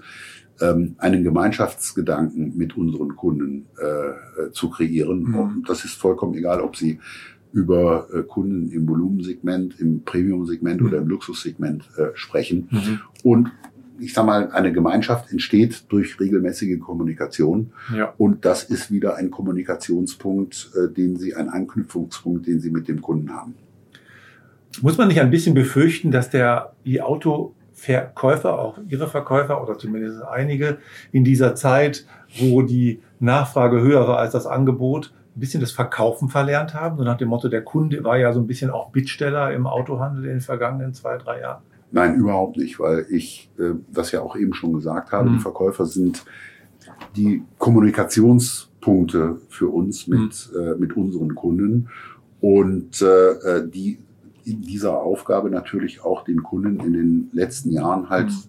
ähm, 0.62 0.96
einen 0.98 1.26
Gemeinschaftsgedanken 1.26 2.56
mit 2.56 2.78
unseren 2.78 3.18
Kunden 3.18 3.66
äh, 3.78 4.52
zu 4.54 4.70
kreieren. 4.70 5.24
Mhm. 5.24 5.64
Das 5.68 5.84
ist 5.84 5.96
vollkommen 5.96 6.36
egal, 6.36 6.62
ob 6.62 6.78
sie 6.78 7.00
über 7.52 8.08
äh, 8.14 8.24
Kunden 8.24 8.72
im 8.72 8.88
Volumensegment, 8.88 9.78
im 9.78 10.04
Premium-Segment 10.06 10.80
mhm. 10.80 10.88
oder 10.88 10.98
im 11.00 11.10
Luxussegment 11.10 11.84
äh, 11.98 12.12
sprechen. 12.14 12.70
Mhm. 12.72 13.00
Und 13.24 13.52
ich 14.00 14.14
sag 14.14 14.26
mal, 14.26 14.52
eine 14.52 14.72
Gemeinschaft 14.72 15.32
entsteht 15.32 15.86
durch 15.90 16.20
regelmäßige 16.20 16.80
Kommunikation. 16.80 17.72
Ja. 17.96 18.14
Und 18.18 18.46
das 18.46 18.64
ist 18.64 18.92
wieder 18.92 19.16
ein 19.16 19.32
Kommunikationspunkt, 19.32 20.72
äh, 20.76 20.94
den 20.94 21.18
Sie, 21.18 21.36
ein 21.36 21.50
Anknüpfungspunkt, 21.50 22.48
den 22.48 22.60
Sie 22.60 22.70
mit 22.70 22.88
dem 22.88 23.02
Kunden 23.02 23.34
haben. 23.34 23.56
Muss 24.82 24.98
man 24.98 25.08
nicht 25.08 25.20
ein 25.20 25.32
bisschen 25.32 25.56
befürchten, 25.56 26.12
dass 26.12 26.30
der 26.30 26.74
die 26.86 27.02
Autoverkäufer, 27.02 28.60
auch 28.60 28.78
Ihre 28.88 29.08
Verkäufer 29.08 29.62
oder 29.62 29.78
zumindest 29.78 30.22
einige 30.24 30.78
in 31.12 31.24
dieser 31.24 31.56
Zeit, 31.56 32.06
wo 32.40 32.62
die 32.62 33.02
Nachfrage 33.20 33.82
höher 33.82 34.08
war 34.08 34.20
als 34.20 34.32
das 34.32 34.46
Angebot, 34.46 35.12
ein 35.36 35.40
bisschen 35.40 35.62
das 35.62 35.72
Verkaufen 35.72 36.30
verlernt 36.30 36.74
haben? 36.74 36.98
So 36.98 37.04
nach 37.04 37.18
dem 37.18 37.30
Motto, 37.30 37.50
der 37.50 37.64
Kunde 37.64 38.04
war 38.04 38.18
ja 38.18 38.32
so 38.34 38.40
ein 38.40 38.48
bisschen 38.48 38.70
auch 38.70 38.92
Bittsteller 38.92 39.54
im 39.54 39.68
Autohandel 39.68 40.26
in 40.26 40.32
den 40.32 40.42
vergangenen 40.42 40.94
zwei, 40.94 41.18
drei 41.18 41.42
Jahren. 41.42 41.64
Nein, 41.92 42.16
überhaupt 42.16 42.58
nicht, 42.58 42.80
weil 42.80 43.06
ich 43.10 43.50
äh, 43.58 43.74
das 43.92 44.12
ja 44.12 44.22
auch 44.22 44.36
eben 44.36 44.54
schon 44.54 44.74
gesagt 44.74 45.12
habe. 45.12 45.30
Mhm. 45.30 45.34
Die 45.34 45.40
Verkäufer 45.40 45.86
sind 45.86 46.24
die 47.16 47.44
Kommunikationspunkte 47.58 49.42
für 49.50 49.70
uns 49.70 50.08
mit, 50.08 50.52
mhm. 50.54 50.60
äh, 50.60 50.76
mit 50.76 50.96
unseren 50.96 51.36
Kunden 51.36 51.90
und 52.42 53.02
äh, 53.02 53.32
äh, 53.32 53.70
die 53.70 54.00
in 54.46 54.62
dieser 54.62 55.00
Aufgabe 55.02 55.50
natürlich 55.50 56.04
auch 56.04 56.24
den 56.24 56.42
Kunden 56.42 56.80
in 56.80 56.94
den 56.94 57.30
letzten 57.34 57.72
Jahren 57.72 58.10
halt 58.10 58.30
mhm. 58.30 58.44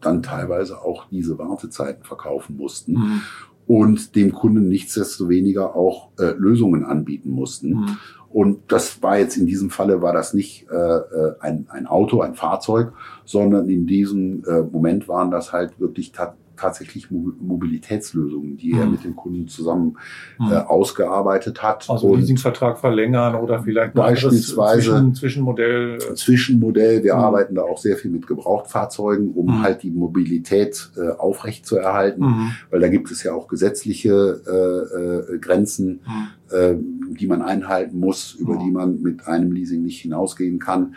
dann 0.00 0.22
teilweise 0.22 0.80
auch 0.80 1.08
diese 1.08 1.38
Wartezeiten 1.38 2.04
verkaufen 2.04 2.56
mussten 2.56 2.92
mhm. 2.94 3.22
Und 3.66 4.14
dem 4.14 4.32
Kunden 4.32 4.68
nichtsdestoweniger 4.68 5.74
auch 5.74 6.10
äh, 6.18 6.32
Lösungen 6.36 6.84
anbieten 6.84 7.30
mussten. 7.30 7.70
Mhm. 7.70 7.96
Und 8.30 8.58
das 8.68 9.02
war 9.02 9.18
jetzt 9.18 9.36
in 9.36 9.46
diesem 9.46 9.70
Falle 9.70 10.02
war 10.02 10.12
das 10.12 10.34
nicht 10.34 10.66
äh, 10.70 10.74
äh 10.74 11.34
ein, 11.40 11.66
ein 11.70 11.86
Auto, 11.86 12.20
ein 12.20 12.34
Fahrzeug, 12.34 12.92
sondern 13.24 13.68
in 13.68 13.86
diesem 13.86 14.44
äh, 14.44 14.60
Moment 14.60 15.08
waren 15.08 15.30
das 15.30 15.52
halt 15.52 15.80
wirklich 15.80 16.12
tatsächlich 16.56 17.10
Mobilitätslösungen, 17.10 18.56
die 18.56 18.72
mhm. 18.72 18.80
er 18.80 18.86
mit 18.86 19.04
dem 19.04 19.16
Kunden 19.16 19.48
zusammen 19.48 19.96
mhm. 20.38 20.52
äh, 20.52 20.56
ausgearbeitet 20.56 21.62
hat. 21.62 21.88
Also 21.88 22.08
und 22.08 22.20
Leasingvertrag 22.20 22.78
verlängern 22.78 23.34
oder 23.34 23.62
vielleicht 23.62 23.94
beispielsweise 23.94 24.90
Zwischen, 24.90 25.14
Zwischenmodell. 25.14 25.98
Zwischenmodell. 26.14 27.04
Wir 27.04 27.14
mhm. 27.14 27.20
arbeiten 27.20 27.54
da 27.54 27.62
auch 27.62 27.78
sehr 27.78 27.96
viel 27.96 28.10
mit 28.10 28.26
Gebrauchtfahrzeugen, 28.26 29.32
um 29.32 29.46
mhm. 29.46 29.62
halt 29.62 29.82
die 29.82 29.90
Mobilität 29.90 30.90
äh, 30.96 31.10
aufrechtzuerhalten, 31.10 32.24
mhm. 32.24 32.50
weil 32.70 32.80
da 32.80 32.88
gibt 32.88 33.10
es 33.10 33.22
ja 33.22 33.32
auch 33.32 33.48
gesetzliche 33.48 34.40
äh, 34.46 35.34
äh, 35.34 35.38
Grenzen, 35.38 36.00
mhm. 36.06 36.56
äh, 36.56 36.74
die 37.18 37.26
man 37.26 37.42
einhalten 37.42 37.98
muss, 37.98 38.34
über 38.34 38.56
die 38.56 38.70
man 38.70 39.02
mit 39.02 39.26
einem 39.26 39.52
Leasing 39.52 39.82
nicht 39.82 40.00
hinausgehen 40.00 40.58
kann. 40.58 40.94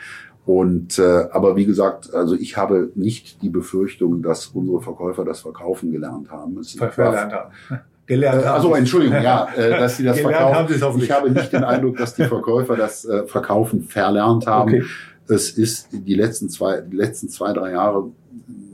Und 0.49 0.97
äh, 0.97 1.27
aber 1.31 1.55
wie 1.57 1.65
gesagt, 1.67 2.11
also 2.11 2.33
ich 2.33 2.57
habe 2.57 2.91
nicht 2.95 3.43
die 3.43 3.49
Befürchtung, 3.49 4.23
dass 4.23 4.47
unsere 4.47 4.81
Verkäufer 4.81 5.23
das 5.23 5.41
Verkaufen 5.41 5.91
gelernt 5.91 6.31
haben. 6.31 6.57
Es 6.57 6.71
verlernt 6.71 7.33
haben. 7.33 7.51
Gelernt 8.07 8.43
haben. 8.43 8.55
Also 8.55 8.73
Entschuldigung, 8.73 9.21
ja, 9.21 9.47
äh, 9.55 9.69
dass 9.79 9.97
sie 9.97 10.05
das 10.05 10.17
Gelernt 10.17 10.71
verkaufen. 10.71 11.03
ich 11.03 11.11
habe 11.11 11.29
nicht 11.29 11.53
den 11.53 11.63
Eindruck, 11.63 11.97
dass 11.97 12.15
die 12.15 12.23
Verkäufer 12.23 12.75
das 12.75 13.05
äh, 13.05 13.27
Verkaufen 13.27 13.83
verlernt 13.83 14.47
haben. 14.47 14.69
Okay. 14.69 14.83
Es 15.27 15.51
ist 15.51 15.89
die 15.91 16.15
letzten 16.15 16.49
zwei, 16.49 16.81
die 16.81 16.97
letzten 16.97 17.29
zwei, 17.29 17.53
drei 17.53 17.73
Jahre 17.73 18.09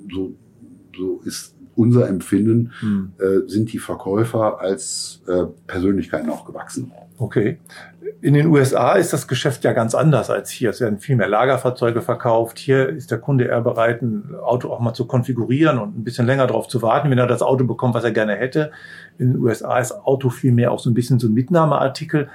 so, 0.09 0.31
so 0.95 1.19
ist 1.25 1.55
unser 1.75 2.07
Empfinden, 2.07 2.71
hm. 2.79 3.11
äh, 3.19 3.49
sind 3.49 3.73
die 3.73 3.79
Verkäufer 3.79 4.61
als 4.61 5.21
äh, 5.27 5.43
Persönlichkeiten 5.67 6.29
auch 6.29 6.45
gewachsen. 6.45 6.93
Okay. 7.17 7.59
In 8.22 8.34
den 8.34 8.48
USA 8.48 8.94
ist 8.94 9.13
das 9.13 9.28
Geschäft 9.28 9.63
ja 9.63 9.74
ganz 9.74 9.96
anders 9.96 10.30
als 10.30 10.50
hier. 10.50 10.70
Es 10.70 10.82
werden 10.82 11.00
viel 11.00 11.15
mehr 11.15 11.28
Lagerfahrzeuge 11.28 12.02
verkauft. 12.02 12.60
Hier 12.60 12.89
ist 12.89 13.10
der 13.10 13.20
Kunde 13.20 13.46
eher 13.46 13.62
bereit, 13.62 14.02
ein 14.02 14.36
Auto 14.41 14.72
auch 14.72 14.80
mal 14.80 14.94
zu 14.94 15.06
konfigurieren 15.06 15.80
und 15.80 15.98
ein 15.98 16.04
bisschen 16.04 16.26
länger 16.26 16.48
darauf 16.48 16.68
zu 16.68 16.82
warten, 16.82 17.10
wenn 17.10 17.18
er 17.18 17.28
das 17.28 17.41
Auto 17.41 17.63
bekommt, 17.65 17.96
was 17.96 18.04
er 18.04 18.12
gerne 18.12 18.36
hätte. 18.36 18.72
In 19.18 19.34
den 19.34 19.41
USA 19.41 19.80
ist 19.80 19.91
Auto 19.91 20.30
viel 20.30 20.52
mehr 20.52 20.72
auch 20.72 20.80
so 20.80 20.89
ein 20.89 20.94
bisschen 20.94 21.20
so 21.20 21.28
ein 21.28 21.34
Mitnahmeartikel. 21.34 22.30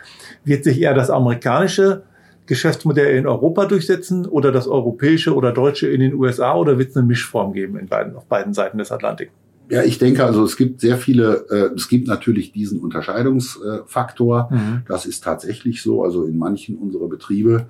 Wird 0.45 0.65
sich 0.65 0.81
eher 0.81 0.95
das 0.95 1.11
amerikanische 1.11 2.03
Geschäftsmodell 2.47 3.17
in 3.17 3.27
Europa 3.27 3.67
durchsetzen 3.67 4.27
oder 4.27 4.51
das 4.51 4.67
europäische 4.67 5.35
oder 5.35 5.53
deutsche 5.53 5.89
in 5.89 6.01
den 6.01 6.15
USA 6.15 6.55
oder 6.55 6.79
wird 6.79 6.91
es 6.91 6.97
eine 6.97 7.07
Mischform 7.07 7.53
geben 7.53 7.79
in 7.79 7.87
beiden, 7.87 8.17
auf 8.17 8.27
beiden 8.27 8.55
Seiten 8.55 8.79
des 8.79 8.91
Atlantik? 8.91 9.31
Ja, 9.71 9.85
ich 9.85 9.99
denke 9.99 10.25
also, 10.25 10.43
es 10.45 10.57
gibt 10.57 10.81
sehr 10.81 10.99
viele, 10.99 11.47
äh, 11.49 11.75
es 11.77 11.89
gibt 11.89 12.09
natürlich 12.09 12.53
diesen 12.53 12.81
Unterscheidungsfaktor. 12.81 14.49
Mhm. 14.51 14.83
Das 14.89 15.07
ist 15.07 15.23
tatsächlich 15.23 15.83
so. 15.83 16.03
Also 16.03 16.25
in 16.25 16.37
manchen 16.37 16.77
unserer 16.77 17.09
Betriebe, 17.09 17.67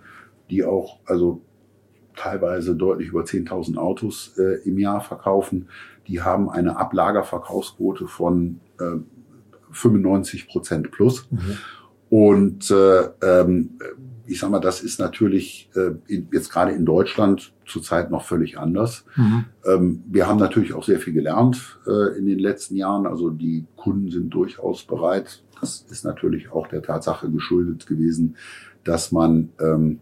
die 0.48 0.64
auch 0.64 0.98
also 1.04 1.42
teilweise 2.16 2.74
deutlich 2.74 3.08
über 3.08 3.22
10.000 3.22 3.76
Autos 3.76 4.32
äh, 4.38 4.66
im 4.66 4.78
Jahr 4.78 5.02
verkaufen, 5.02 5.68
die 6.08 6.22
haben 6.22 6.48
eine 6.48 6.78
Ablagerverkaufsquote 6.78 8.06
von 8.06 8.60
äh, 8.78 8.96
95 9.70 10.48
Prozent 10.48 10.90
plus. 10.90 11.28
Mhm. 11.30 11.58
Und 12.08 12.70
äh, 12.70 13.08
ähm, 13.22 13.78
ich 14.26 14.40
sag 14.40 14.50
mal, 14.50 14.60
das 14.60 14.82
ist 14.82 14.98
natürlich 14.98 15.70
äh, 15.74 15.92
in, 16.06 16.28
jetzt 16.32 16.50
gerade 16.50 16.72
in 16.72 16.84
Deutschland 16.86 17.52
zurzeit 17.70 18.10
noch 18.10 18.24
völlig 18.24 18.58
anders. 18.58 19.04
Mhm. 19.16 19.44
Ähm, 19.64 20.02
wir 20.06 20.26
haben 20.26 20.38
natürlich 20.38 20.74
auch 20.74 20.84
sehr 20.84 21.00
viel 21.00 21.12
gelernt 21.12 21.78
äh, 21.86 22.18
in 22.18 22.26
den 22.26 22.38
letzten 22.38 22.76
Jahren. 22.76 23.06
Also 23.06 23.30
die 23.30 23.66
Kunden 23.76 24.10
sind 24.10 24.30
durchaus 24.30 24.84
bereit. 24.84 25.42
Das 25.60 25.84
ist 25.88 26.04
natürlich 26.04 26.52
auch 26.52 26.66
der 26.66 26.82
Tatsache 26.82 27.30
geschuldet 27.30 27.86
gewesen, 27.86 28.36
dass 28.84 29.12
man 29.12 29.50
ähm, 29.60 30.00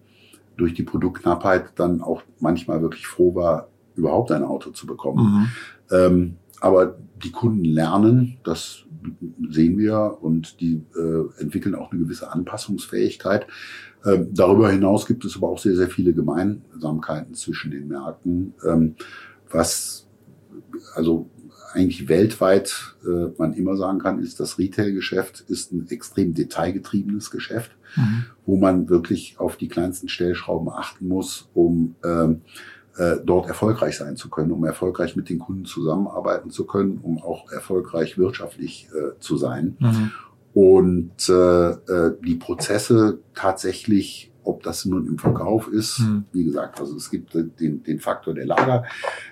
durch 0.56 0.74
die 0.74 0.82
Produktknappheit 0.82 1.72
dann 1.76 2.02
auch 2.02 2.22
manchmal 2.40 2.82
wirklich 2.82 3.06
froh 3.06 3.34
war, 3.34 3.68
überhaupt 3.94 4.32
ein 4.32 4.44
Auto 4.44 4.70
zu 4.70 4.86
bekommen. 4.86 5.48
Mhm. 5.90 5.96
Ähm, 5.96 6.36
aber 6.60 6.98
die 7.22 7.30
Kunden 7.30 7.64
lernen, 7.64 8.38
das 8.44 8.84
sehen 9.48 9.78
wir, 9.78 10.18
und 10.20 10.60
die 10.60 10.82
äh, 10.96 11.40
entwickeln 11.40 11.74
auch 11.74 11.92
eine 11.92 12.00
gewisse 12.00 12.32
Anpassungsfähigkeit. 12.32 13.46
Ähm, 14.04 14.28
darüber 14.32 14.70
hinaus 14.70 15.06
gibt 15.06 15.24
es 15.24 15.36
aber 15.36 15.48
auch 15.48 15.58
sehr, 15.58 15.76
sehr 15.76 15.88
viele 15.88 16.12
Gemeinsamkeiten 16.12 17.34
zwischen 17.34 17.70
den 17.70 17.88
Märkten, 17.88 18.54
ähm, 18.64 18.94
was 19.50 20.06
also 20.94 21.28
eigentlich 21.72 22.08
weltweit 22.08 22.96
äh, 23.04 23.30
man 23.36 23.52
immer 23.52 23.76
sagen 23.76 23.98
kann, 23.98 24.20
ist 24.20 24.40
das 24.40 24.58
Retail-Geschäft 24.58 25.44
ist 25.48 25.72
ein 25.72 25.86
extrem 25.88 26.34
detailgetriebenes 26.34 27.30
Geschäft, 27.30 27.72
mhm. 27.96 28.24
wo 28.46 28.56
man 28.56 28.88
wirklich 28.88 29.38
auf 29.38 29.56
die 29.56 29.68
kleinsten 29.68 30.08
Stellschrauben 30.08 30.70
achten 30.70 31.08
muss, 31.08 31.48
um 31.54 31.94
ähm, 32.04 32.40
äh, 32.96 33.16
dort 33.24 33.48
erfolgreich 33.48 33.96
sein 33.96 34.16
zu 34.16 34.28
können, 34.28 34.50
um 34.50 34.64
erfolgreich 34.64 35.14
mit 35.14 35.28
den 35.28 35.38
Kunden 35.38 35.66
zusammenarbeiten 35.66 36.50
zu 36.50 36.64
können, 36.66 36.98
um 37.02 37.22
auch 37.22 37.50
erfolgreich 37.50 38.18
wirtschaftlich 38.18 38.88
äh, 38.92 39.18
zu 39.20 39.36
sein. 39.36 39.76
Mhm. 39.78 40.10
Und 40.58 41.28
äh, 41.28 41.70
äh, 41.70 42.16
die 42.26 42.34
Prozesse 42.34 43.20
tatsächlich, 43.36 44.32
ob 44.42 44.64
das 44.64 44.86
nun 44.86 45.06
im 45.06 45.16
Verkauf 45.16 45.68
ist, 45.68 46.00
mhm. 46.00 46.24
wie 46.32 46.42
gesagt, 46.42 46.80
also 46.80 46.96
es 46.96 47.12
gibt 47.12 47.32
den, 47.32 47.84
den 47.84 48.00
Faktor 48.00 48.34
der 48.34 48.44
Lager, 48.44 48.82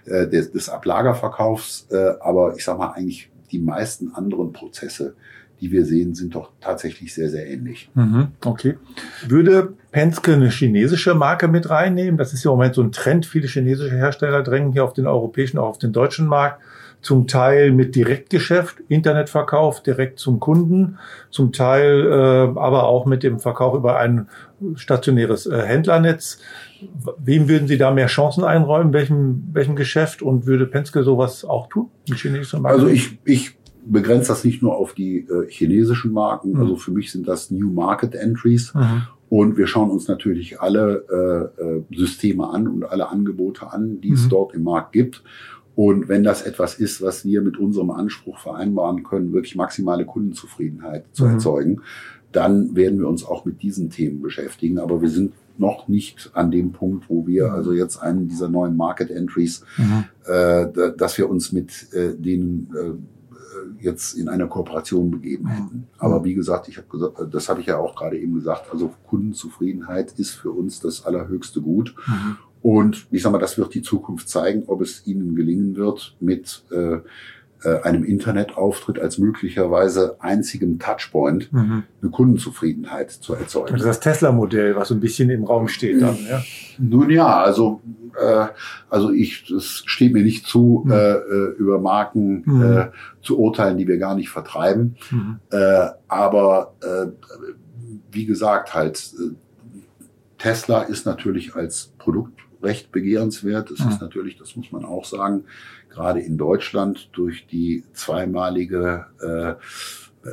äh, 0.04 0.28
des, 0.28 0.52
des 0.52 0.68
Ablagerverkaufs, 0.68 1.88
äh, 1.90 2.12
aber 2.20 2.54
ich 2.54 2.64
sage 2.64 2.78
mal 2.78 2.92
eigentlich 2.92 3.28
die 3.50 3.58
meisten 3.58 4.14
anderen 4.14 4.52
Prozesse, 4.52 5.16
die 5.60 5.72
wir 5.72 5.84
sehen, 5.84 6.14
sind 6.14 6.36
doch 6.36 6.52
tatsächlich 6.60 7.12
sehr, 7.12 7.28
sehr 7.28 7.50
ähnlich. 7.50 7.90
Mhm, 7.94 8.28
okay. 8.44 8.76
Würde 9.26 9.74
Penske 9.90 10.34
eine 10.34 10.50
chinesische 10.50 11.16
Marke 11.16 11.48
mit 11.48 11.68
reinnehmen? 11.68 12.18
Das 12.18 12.34
ist 12.34 12.44
ja 12.44 12.52
im 12.52 12.58
Moment 12.58 12.76
so 12.76 12.84
ein 12.84 12.92
Trend. 12.92 13.26
Viele 13.26 13.48
chinesische 13.48 13.96
Hersteller 13.96 14.44
drängen 14.44 14.70
hier 14.70 14.84
auf 14.84 14.92
den 14.92 15.08
europäischen, 15.08 15.58
auch 15.58 15.70
auf 15.70 15.78
den 15.78 15.92
deutschen 15.92 16.28
Markt 16.28 16.60
zum 17.06 17.28
Teil 17.28 17.70
mit 17.70 17.94
Direktgeschäft, 17.94 18.82
Internetverkauf 18.88 19.80
direkt 19.80 20.18
zum 20.18 20.40
Kunden, 20.40 20.98
zum 21.30 21.52
Teil 21.52 22.04
äh, 22.04 22.58
aber 22.58 22.88
auch 22.88 23.06
mit 23.06 23.22
dem 23.22 23.38
Verkauf 23.38 23.76
über 23.76 23.96
ein 23.96 24.26
stationäres 24.74 25.46
äh, 25.46 25.62
Händlernetz. 25.62 26.40
Wem 27.24 27.48
würden 27.48 27.68
Sie 27.68 27.78
da 27.78 27.92
mehr 27.92 28.08
Chancen 28.08 28.42
einräumen? 28.42 28.92
Welchem, 28.92 29.50
welchem 29.52 29.76
Geschäft? 29.76 30.20
Und 30.20 30.46
würde 30.46 30.66
Penske 30.66 31.04
sowas 31.04 31.44
auch 31.44 31.68
tun? 31.68 31.90
Also 32.74 32.88
ich, 32.88 33.18
ich 33.24 33.56
begrenze 33.84 34.28
das 34.28 34.44
nicht 34.44 34.60
nur 34.60 34.76
auf 34.76 34.92
die 34.92 35.18
äh, 35.18 35.48
chinesischen 35.48 36.12
Marken. 36.12 36.54
Mhm. 36.54 36.60
Also 36.60 36.76
für 36.76 36.90
mich 36.90 37.12
sind 37.12 37.28
das 37.28 37.52
New 37.52 37.70
Market 37.70 38.16
Entries. 38.16 38.74
Mhm. 38.74 39.02
Und 39.28 39.56
wir 39.56 39.68
schauen 39.68 39.90
uns 39.90 40.08
natürlich 40.08 40.60
alle 40.60 41.52
äh, 41.60 41.62
äh, 41.62 41.82
Systeme 41.96 42.48
an 42.48 42.66
und 42.66 42.84
alle 42.84 43.08
Angebote 43.08 43.72
an, 43.72 44.00
die 44.00 44.10
mhm. 44.10 44.14
es 44.14 44.28
dort 44.28 44.54
im 44.54 44.64
Markt 44.64 44.92
gibt. 44.92 45.22
Und 45.76 46.08
wenn 46.08 46.24
das 46.24 46.42
etwas 46.42 46.74
ist, 46.74 47.02
was 47.02 47.24
wir 47.24 47.42
mit 47.42 47.58
unserem 47.58 47.90
Anspruch 47.90 48.38
vereinbaren 48.38 49.04
können, 49.04 49.34
wirklich 49.34 49.56
maximale 49.56 50.06
Kundenzufriedenheit 50.06 51.04
zu 51.12 51.26
mhm. 51.26 51.32
erzeugen, 51.32 51.82
dann 52.32 52.74
werden 52.74 52.98
wir 52.98 53.08
uns 53.08 53.24
auch 53.24 53.44
mit 53.44 53.62
diesen 53.62 53.90
Themen 53.90 54.22
beschäftigen. 54.22 54.78
Aber 54.78 55.02
wir 55.02 55.10
sind 55.10 55.34
noch 55.58 55.86
nicht 55.86 56.30
an 56.32 56.50
dem 56.50 56.72
Punkt, 56.72 57.08
wo 57.10 57.26
wir 57.26 57.48
mhm. 57.48 57.52
also 57.52 57.72
jetzt 57.74 57.98
einen 57.98 58.26
dieser 58.26 58.48
neuen 58.48 58.76
Market 58.76 59.10
Entries, 59.10 59.64
mhm. 59.76 60.04
äh, 60.24 60.92
dass 60.96 61.18
wir 61.18 61.28
uns 61.28 61.52
mit 61.52 61.92
äh, 61.92 62.14
denen 62.14 62.70
äh, 62.74 63.84
jetzt 63.84 64.14
in 64.14 64.28
einer 64.28 64.46
Kooperation 64.46 65.10
begeben 65.10 65.44
mhm. 65.44 65.50
hätten. 65.50 65.86
Aber 65.98 66.24
wie 66.24 66.34
gesagt, 66.34 66.68
ich 66.68 66.78
habe 66.78 66.88
gesagt, 66.88 67.34
das 67.34 67.48
habe 67.48 67.60
ich 67.60 67.66
ja 67.66 67.76
auch 67.76 67.96
gerade 67.96 68.18
eben 68.18 68.34
gesagt, 68.34 68.72
also 68.72 68.92
Kundenzufriedenheit 69.06 70.12
ist 70.18 70.30
für 70.30 70.50
uns 70.50 70.80
das 70.80 71.04
allerhöchste 71.04 71.60
Gut. 71.60 71.94
Mhm. 72.06 72.36
Und 72.62 73.06
ich 73.10 73.22
sage 73.22 73.34
mal, 73.34 73.38
das 73.38 73.58
wird 73.58 73.74
die 73.74 73.82
Zukunft 73.82 74.28
zeigen, 74.28 74.64
ob 74.66 74.80
es 74.80 75.06
ihnen 75.06 75.36
gelingen 75.36 75.76
wird, 75.76 76.16
mit 76.20 76.64
äh, 76.72 76.98
äh, 77.62 77.80
einem 77.82 78.04
Internetauftritt 78.04 78.98
als 78.98 79.18
möglicherweise 79.18 80.16
einzigem 80.20 80.78
Touchpoint 80.78 81.52
mhm. 81.52 81.84
eine 82.02 82.10
Kundenzufriedenheit 82.10 83.10
zu 83.10 83.34
erzeugen. 83.34 83.72
Das 83.72 83.80
ist 83.80 83.86
das 83.86 84.00
Tesla-Modell, 84.00 84.76
was 84.76 84.88
so 84.88 84.94
ein 84.94 85.00
bisschen 85.00 85.30
im 85.30 85.44
Raum 85.44 85.68
steht 85.68 86.02
dann. 86.02 86.18
Ja? 86.28 86.42
Nun 86.78 87.10
ja, 87.10 87.42
also 87.42 87.80
äh, 88.20 88.46
also 88.90 89.10
ich, 89.10 89.50
es 89.50 89.82
steht 89.86 90.12
mir 90.12 90.22
nicht 90.22 90.46
zu, 90.46 90.82
mhm. 90.84 90.92
äh, 90.92 91.12
äh 91.14 91.54
über 91.58 91.80
Marken 91.80 92.42
mhm. 92.44 92.62
äh, 92.62 92.86
zu 93.22 93.38
urteilen, 93.38 93.78
die 93.78 93.88
wir 93.88 93.98
gar 93.98 94.14
nicht 94.14 94.28
vertreiben. 94.28 94.96
Mhm. 95.10 95.38
Äh, 95.50 95.88
aber 96.08 96.74
äh, 96.82 97.06
wie 98.10 98.26
gesagt, 98.26 98.74
halt 98.74 99.12
äh, 99.18 99.34
Tesla 100.38 100.82
ist 100.82 101.06
natürlich 101.06 101.54
als 101.54 101.92
Produkt 101.98 102.40
recht 102.66 102.92
begehrenswert. 102.92 103.70
Es 103.70 103.80
ist 103.80 104.00
natürlich, 104.00 104.36
das 104.36 104.56
muss 104.56 104.70
man 104.72 104.84
auch 104.84 105.04
sagen, 105.04 105.44
gerade 105.88 106.20
in 106.20 106.36
Deutschland 106.36 107.08
durch 107.12 107.46
die 107.46 107.84
zweimalige 107.94 109.06
äh, 109.20 109.54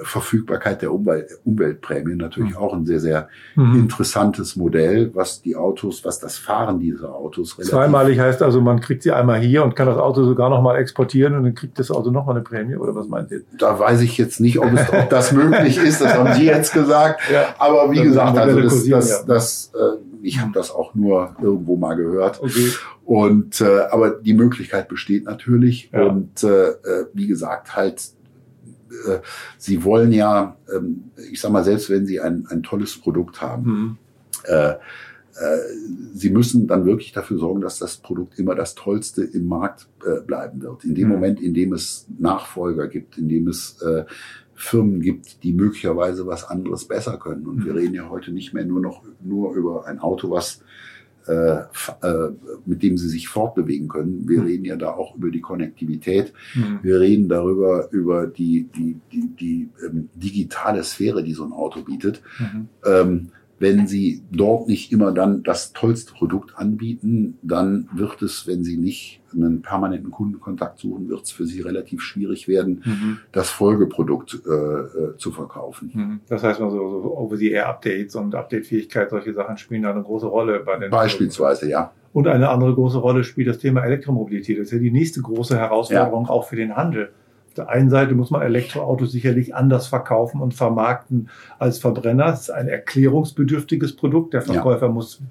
Verfügbarkeit 0.02 0.82
der 0.82 0.92
Umwelt, 0.92 1.40
Umweltprämie 1.46 2.16
natürlich 2.16 2.52
mhm. 2.52 2.58
auch 2.58 2.74
ein 2.74 2.86
sehr, 2.86 3.00
sehr 3.00 3.30
mhm. 3.56 3.76
interessantes 3.76 4.56
Modell, 4.56 5.12
was 5.14 5.42
die 5.42 5.56
Autos, 5.56 6.04
was 6.04 6.20
das 6.20 6.38
Fahren 6.38 6.80
dieser 6.80 7.14
Autos 7.14 7.58
relativ 7.58 7.72
Zweimalig 7.72 8.20
heißt 8.20 8.42
also, 8.42 8.62
man 8.62 8.80
kriegt 8.82 9.04
sie 9.04 9.12
einmal 9.12 9.40
hier 9.40 9.64
und 9.64 9.76
kann 9.76 9.88
das 9.88 9.98
Auto 9.98 10.24
sogar 10.24 10.50
nochmal 10.50 10.78
exportieren 10.78 11.36
und 11.36 11.44
dann 11.44 11.56
kriegt 11.56 11.78
das 11.78 11.92
Auto 11.92 12.10
nochmal 12.10 12.36
eine 12.36 12.44
Prämie 12.44 12.76
oder 12.76 12.96
was 12.96 13.08
meint 13.08 13.32
ihr? 13.32 13.42
Da 13.58 13.78
weiß 13.78 14.02
ich 14.02 14.18
jetzt 14.18 14.40
nicht, 14.40 14.60
ob, 14.60 14.74
es, 14.74 14.92
ob 14.92 15.10
das 15.10 15.32
möglich 15.32 15.78
ist, 15.84 16.02
das 16.02 16.16
haben 16.16 16.34
Sie 16.34 16.46
jetzt 16.46 16.74
gesagt. 16.74 17.22
Ja. 17.32 17.56
Aber 17.60 17.92
wie 17.92 17.98
das 17.98 18.06
gesagt, 18.06 18.38
also 18.38 18.62
das, 18.62 18.86
das, 18.86 19.26
das, 19.26 19.26
das 19.26 19.72
äh, 19.76 20.13
ich 20.24 20.40
habe 20.40 20.52
das 20.54 20.72
auch 20.72 20.96
nur 20.96 21.36
irgendwo 21.42 21.76
mal 21.76 21.96
gehört. 21.96 22.42
Okay. 22.42 22.70
Und 23.06 23.62
äh, 23.62 23.82
aber 23.92 24.12
die 24.12 24.34
Möglichkeit 24.34 24.88
besteht 24.88 25.26
natürlich. 25.26 25.90
Ja. 25.92 26.04
Und 26.04 26.44
äh, 26.44 26.70
äh, 26.70 27.08
wie 27.14 27.28
gesagt, 27.28 27.76
halt, 27.76 28.02
äh, 29.08 29.20
sie 29.58 29.84
wollen 29.84 30.12
ja, 30.12 30.56
ähm, 30.74 31.12
ich 31.32 31.42
sag 31.42 31.52
mal, 31.52 31.64
selbst 31.64 31.90
wenn 31.90 32.06
sie 32.06 32.22
ein, 32.22 32.48
ein 32.50 32.64
tolles 32.64 32.98
Produkt 32.98 33.42
haben, 33.42 33.72
mhm. 33.72 33.98
äh, 34.46 34.76
äh, 35.36 35.58
sie 36.14 36.30
müssen 36.30 36.68
dann 36.68 36.86
wirklich 36.86 37.12
dafür 37.12 37.38
sorgen, 37.38 37.62
dass 37.62 37.80
das 37.80 37.98
Produkt 37.98 38.40
immer 38.40 38.56
das 38.56 38.76
Tollste 38.76 39.24
im 39.24 39.48
Markt 39.48 39.88
äh, 40.06 40.22
bleiben 40.22 40.62
wird. 40.62 40.86
In 40.86 40.96
dem 40.96 41.08
mhm. 41.08 41.14
Moment, 41.16 41.42
in 41.42 41.54
dem 41.54 41.74
es 41.74 42.08
Nachfolger 42.18 42.88
gibt, 42.88 43.18
in 43.18 43.28
dem 43.28 43.48
es 43.48 43.82
äh, 43.82 44.06
Firmen 44.64 45.02
gibt, 45.02 45.44
die 45.44 45.54
möglicherweise 45.54 46.26
was 46.26 46.46
anderes 46.46 46.86
besser 46.86 47.18
können. 47.18 47.46
Und 47.48 47.66
wir 47.66 47.74
mhm. 47.74 47.78
reden 47.78 47.94
ja 47.96 48.10
heute 48.10 48.32
nicht 48.32 48.54
mehr 48.54 48.66
nur 48.66 48.82
noch 48.82 49.04
nur 49.22 49.54
über 49.56 49.86
ein 49.86 50.00
Auto, 50.00 50.32
was 50.32 50.62
äh, 51.28 51.62
äh, 52.02 52.32
mit 52.66 52.84
dem 52.84 52.98
sie 52.98 53.08
sich 53.08 53.30
fortbewegen 53.30 53.88
können. 53.88 54.28
Wir 54.28 54.42
mhm. 54.42 54.46
reden 54.46 54.66
ja 54.66 54.76
da 54.76 54.92
auch 54.92 55.16
über 55.16 55.32
die 55.32 55.40
Konnektivität. 55.40 56.34
Mhm. 56.54 56.80
Wir 56.82 57.00
reden 57.00 57.30
darüber, 57.30 57.90
über 57.92 58.28
die, 58.28 58.68
die, 58.76 58.98
die, 59.12 59.28
die 59.40 59.70
ähm, 59.86 60.10
digitale 60.16 60.84
Sphäre, 60.84 61.24
die 61.24 61.34
so 61.34 61.46
ein 61.46 61.54
Auto 61.54 61.82
bietet. 61.82 62.22
Mhm. 62.40 62.68
Ähm, 62.86 63.30
wenn 63.64 63.88
Sie 63.88 64.22
dort 64.30 64.68
nicht 64.68 64.92
immer 64.92 65.14
dann 65.14 65.42
das 65.42 65.72
tollste 65.72 66.14
Produkt 66.14 66.58
anbieten, 66.58 67.40
dann 67.42 67.88
wird 67.94 68.22
es, 68.22 68.46
wenn 68.46 68.66
Sie 68.66 68.76
nicht 68.76 69.22
einen 69.32 69.62
permanenten 69.62 70.12
Kundenkontakt 70.12 70.80
suchen, 70.80 71.08
wird 71.08 71.24
es 71.24 71.32
für 71.32 71.46
Sie 71.46 71.62
relativ 71.62 72.02
schwierig 72.02 72.50
werden, 72.50 72.84
mhm. 72.84 73.20
das 73.32 73.50
Folgeprodukt 73.50 74.42
äh, 74.46 74.50
äh, 74.50 75.18
zu 75.18 75.32
verkaufen. 75.32 75.92
Mhm. 75.94 76.20
Das 76.28 76.44
heißt, 76.44 76.60
also 76.60 77.02
so 77.02 77.18
Over-the-Air-Updates 77.18 78.18
und 78.18 78.36
Update-Fähigkeit, 78.36 79.10
solche 79.10 79.34
Sachen 79.34 79.58
spielen 79.58 79.84
da 79.84 79.92
eine 79.92 80.04
große 80.04 80.28
Rolle 80.28 80.60
bei 80.60 80.78
den. 80.78 80.92
Beispielsweise, 80.92 81.70
ja. 81.70 81.94
Und 82.12 82.28
eine 82.28 82.50
andere 82.50 82.76
große 82.76 82.98
Rolle 82.98 83.24
spielt 83.24 83.48
das 83.48 83.60
Thema 83.60 83.82
Elektromobilität. 83.86 84.60
Das 84.60 84.68
ist 84.68 84.74
ja 84.74 84.80
die 84.80 84.92
nächste 84.92 85.22
große 85.22 85.58
Herausforderung 85.58 86.26
ja. 86.26 86.30
auch 86.30 86.50
für 86.50 86.58
den 86.58 86.76
Handel. 86.76 87.14
Auf 87.54 87.66
der 87.66 87.70
einen 87.70 87.92
Seite 87.92 88.16
muss 88.16 88.32
man 88.32 88.42
Elektroautos 88.42 89.12
sicherlich 89.12 89.54
anders 89.54 89.86
verkaufen 89.86 90.42
und 90.42 90.56
vermarkten 90.56 91.30
als 91.60 91.78
Verbrenner. 91.78 92.26
Das 92.26 92.42
ist 92.42 92.50
ein 92.50 92.68
erklärungsbedürftiges 92.68 93.96
Produkt. 93.96 94.34
Der 94.34 94.42
Verkäufer 94.42 94.88
ja. 94.88 94.92
muss 94.92 95.22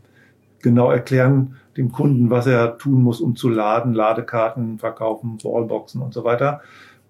genau 0.61 0.93
erklären 0.93 1.57
dem 1.77 1.91
Kunden, 1.91 2.31
was 2.31 2.47
er 2.47 2.79
tun 2.79 3.03
muss, 3.03 3.21
um 3.21 3.35
zu 3.35 3.49
laden, 3.49 3.93
Ladekarten 3.93 4.79
verkaufen, 4.79 5.39
Wallboxen 5.43 6.01
und 6.01 6.15
so 6.15 6.23
weiter. 6.23 6.61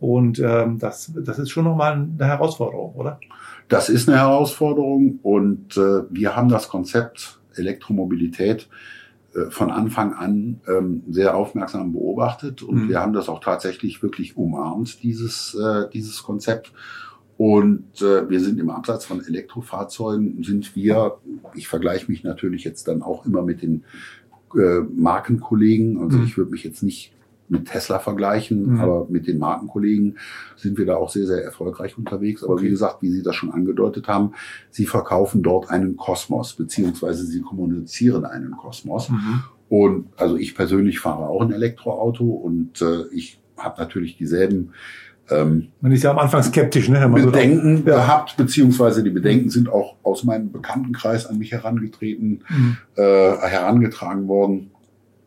Und 0.01 0.39
ähm, 0.39 0.79
das, 0.79 1.13
das 1.15 1.39
ist 1.39 1.51
schon 1.51 1.65
nochmal 1.65 1.93
eine 1.93 2.27
Herausforderung, 2.27 2.95
oder? 2.95 3.21
Das 3.69 3.91
ist 3.91 4.09
eine 4.09 4.17
Herausforderung 4.17 5.19
und 5.23 5.77
äh, 5.77 6.05
wir 6.09 6.35
haben 6.35 6.49
das 6.49 6.71
Konzept 6.71 7.39
Elektromobilität 7.55 8.67
von 9.51 9.71
Anfang 9.71 10.13
an 10.13 10.61
ähm, 10.69 11.03
sehr 11.09 11.37
aufmerksam 11.37 11.93
beobachtet 11.93 12.63
und 12.63 12.85
mhm. 12.85 12.89
wir 12.89 13.01
haben 13.01 13.13
das 13.13 13.29
auch 13.29 13.41
tatsächlich 13.41 14.03
wirklich 14.03 14.37
umarmt, 14.37 15.03
dieses, 15.03 15.55
äh, 15.55 15.89
dieses 15.93 16.23
Konzept. 16.23 16.73
Und 17.39 18.03
äh, 18.03 18.29
wir 18.29 18.41
sind 18.41 18.61
im 18.61 18.71
Absatz 18.71 19.05
von 19.05 19.25
Elektrofahrzeugen, 19.25 20.43
sind 20.45 20.77
wir, 20.77 21.19
ich 21.55 21.67
vergleiche 21.67 22.11
mich 22.11 22.23
natürlich 22.23 22.63
jetzt 22.63 22.87
dann 22.89 23.03
auch 23.03 23.25
immer 23.25 23.43
mit 23.43 23.63
den 23.63 23.85
äh, 24.55 24.81
Markenkollegen, 24.81 25.99
also 25.99 26.19
mhm. 26.19 26.25
ich 26.25 26.37
würde 26.37 26.51
mich 26.51 26.63
jetzt 26.63 26.83
nicht 26.83 27.13
mit 27.53 27.67
Tesla 27.67 27.99
vergleichen, 27.99 28.75
mhm. 28.75 28.81
aber 28.81 29.07
mit 29.09 29.29
den 29.29 29.39
Markenkollegen 29.39 30.19
sind 30.57 30.79
wir 30.79 30.87
da 30.87 30.97
auch 30.97 31.11
sehr, 31.11 31.27
sehr 31.27 31.45
erfolgreich 31.45 31.97
unterwegs. 31.97 32.43
Aber 32.43 32.55
okay. 32.55 32.65
wie 32.65 32.71
gesagt, 32.71 33.03
wie 33.03 33.11
Sie 33.11 33.23
das 33.23 33.37
schon 33.37 33.53
angedeutet 33.53 34.09
haben, 34.09 34.33
Sie 34.71 34.87
verkaufen 34.87 35.43
dort 35.43 35.71
einen 35.71 35.97
Kosmos, 35.97 36.55
beziehungsweise 36.55 37.25
Sie 37.25 37.43
kommunizieren 37.43 38.25
einen 38.25 38.53
Kosmos. 38.53 39.11
Mhm. 39.11 39.43
Und 39.69 40.07
also 40.17 40.37
ich 40.37 40.55
persönlich 40.55 40.99
fahre 40.99 41.29
auch 41.29 41.43
ein 41.43 41.53
Elektroauto 41.53 42.25
und 42.25 42.83
äh, 42.83 43.05
ich 43.13 43.41
habe 43.57 43.81
natürlich 43.81 44.17
dieselben 44.17 44.73
ähm, 45.31 45.69
Man 45.81 45.93
ist 45.93 46.03
ja 46.03 46.11
am 46.11 46.19
Anfang 46.19 46.43
skeptisch, 46.43 46.89
ne? 46.89 47.09
Bedenken 47.09 47.79
so 47.79 47.85
gehabt, 47.85 48.37
beziehungsweise 48.37 49.03
die 49.03 49.11
Bedenken 49.11 49.51
sind 49.51 49.69
auch 49.69 49.97
aus 50.03 50.25
meinem 50.25 50.51
Bekanntenkreis 50.51 51.27
an 51.27 51.39
mich 51.39 51.53
herangetreten, 51.53 52.43
mhm. 52.49 52.77
äh, 52.97 53.03
herangetragen 53.03 54.27
worden. 54.27 54.71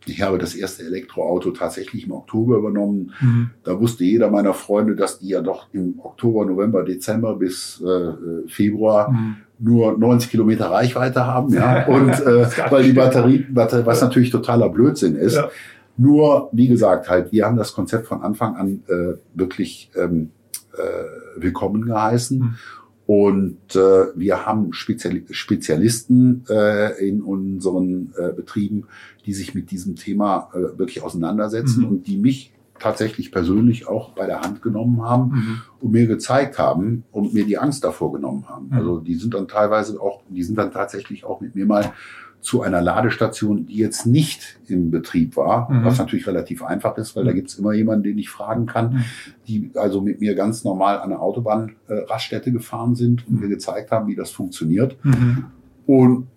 Ich 0.07 0.21
habe 0.21 0.37
das 0.37 0.55
erste 0.55 0.83
Elektroauto 0.83 1.51
tatsächlich 1.51 2.05
im 2.05 2.11
Oktober 2.11 2.57
übernommen. 2.57 3.13
Mhm. 3.19 3.49
Da 3.63 3.79
wusste 3.79 4.03
jeder 4.03 4.29
meiner 4.29 4.53
Freunde, 4.53 4.95
dass 4.95 5.19
die 5.19 5.29
ja 5.29 5.41
doch 5.41 5.67
im 5.73 5.99
Oktober, 6.01 6.45
November, 6.45 6.83
Dezember 6.83 7.35
bis 7.35 7.81
äh, 7.81 8.47
Februar 8.47 9.11
mhm. 9.11 9.37
nur 9.59 9.97
90 9.97 10.31
Kilometer 10.31 10.71
Reichweite 10.71 11.25
haben. 11.25 11.53
Ja, 11.53 11.85
und 11.87 12.09
äh, 12.09 12.47
weil 12.69 12.83
die 12.83 12.93
Batterie, 12.93 13.45
Batterie, 13.49 13.85
was 13.85 14.01
natürlich 14.01 14.29
totaler 14.29 14.69
Blödsinn 14.69 15.15
ist. 15.15 15.35
Ja. 15.35 15.49
Nur, 15.97 16.49
wie 16.51 16.67
gesagt, 16.67 17.09
halt, 17.09 17.31
wir 17.31 17.45
haben 17.45 17.55
das 17.55 17.73
Konzept 17.73 18.07
von 18.07 18.21
Anfang 18.21 18.55
an 18.55 18.83
äh, 18.87 19.17
wirklich 19.33 19.89
ähm, 19.95 20.31
äh, 20.73 21.41
willkommen 21.41 21.85
geheißen. 21.85 22.39
Mhm. 22.39 22.55
Und 23.07 23.75
äh, 23.75 24.05
wir 24.15 24.45
haben 24.45 24.73
Spezial 24.73 25.21
Spezialisten 25.29 26.43
äh, 26.49 27.07
in 27.07 27.21
unseren 27.21 28.13
äh, 28.17 28.31
Betrieben, 28.33 28.87
die 29.25 29.33
sich 29.33 29.53
mit 29.53 29.69
diesem 29.69 29.95
Thema 29.95 30.49
äh, 30.53 30.77
wirklich 30.79 31.03
auseinandersetzen 31.03 31.81
mhm. 31.81 31.89
und 31.89 32.07
die 32.07 32.17
mich 32.17 32.51
tatsächlich 32.79 33.31
persönlich 33.31 33.87
auch 33.87 34.11
bei 34.13 34.25
der 34.25 34.41
Hand 34.41 34.61
genommen 34.61 35.03
haben 35.03 35.31
mhm. 35.31 35.61
und 35.79 35.91
mir 35.91 36.07
gezeigt 36.07 36.59
haben 36.59 37.03
und 37.11 37.33
mir 37.33 37.45
die 37.45 37.57
Angst 37.57 37.83
davor 37.83 38.11
genommen 38.11 38.49
haben. 38.49 38.67
Mhm. 38.67 38.73
Also 38.73 38.99
die 38.99 39.15
sind 39.15 39.33
dann 39.33 39.47
teilweise 39.47 39.99
auch, 40.01 40.21
die 40.29 40.43
sind 40.43 40.57
dann 40.57 40.71
tatsächlich 40.71 41.25
auch 41.25 41.41
mit 41.41 41.55
mir 41.55 41.65
mal 41.65 41.93
zu 42.45 42.62
einer 42.62 42.79
Ladestation, 42.79 43.65
die 43.65 43.77
jetzt 43.77 44.05
nicht 44.05 44.60
im 44.67 44.91
Betrieb 44.91 45.36
war, 45.36 45.69
Mhm. 45.71 45.84
was 45.84 45.97
natürlich 45.97 46.27
relativ 46.27 46.63
einfach 46.63 46.95
ist, 46.97 47.15
weil 47.15 47.25
da 47.25 47.31
gibt's 47.34 47.55
immer 47.55 47.73
jemanden, 47.73 48.03
den 48.03 48.19
ich 48.19 48.29
fragen 48.29 48.67
kann, 48.67 48.93
Mhm. 48.93 49.03
die 49.47 49.71
also 49.73 49.99
mit 49.99 50.21
mir 50.21 50.36
ganz 50.36 50.63
normal 50.63 50.99
an 50.99 51.10
der 51.10 51.21
Autobahnraststätte 51.21 52.51
gefahren 52.51 52.93
sind 52.95 53.27
und 53.27 53.41
mir 53.41 53.49
gezeigt 53.49 53.89
haben, 53.91 54.08
wie 54.08 54.15
das 54.15 54.29
funktioniert. 54.29 54.95
Mhm. 55.03 55.45
Und 55.88 56.27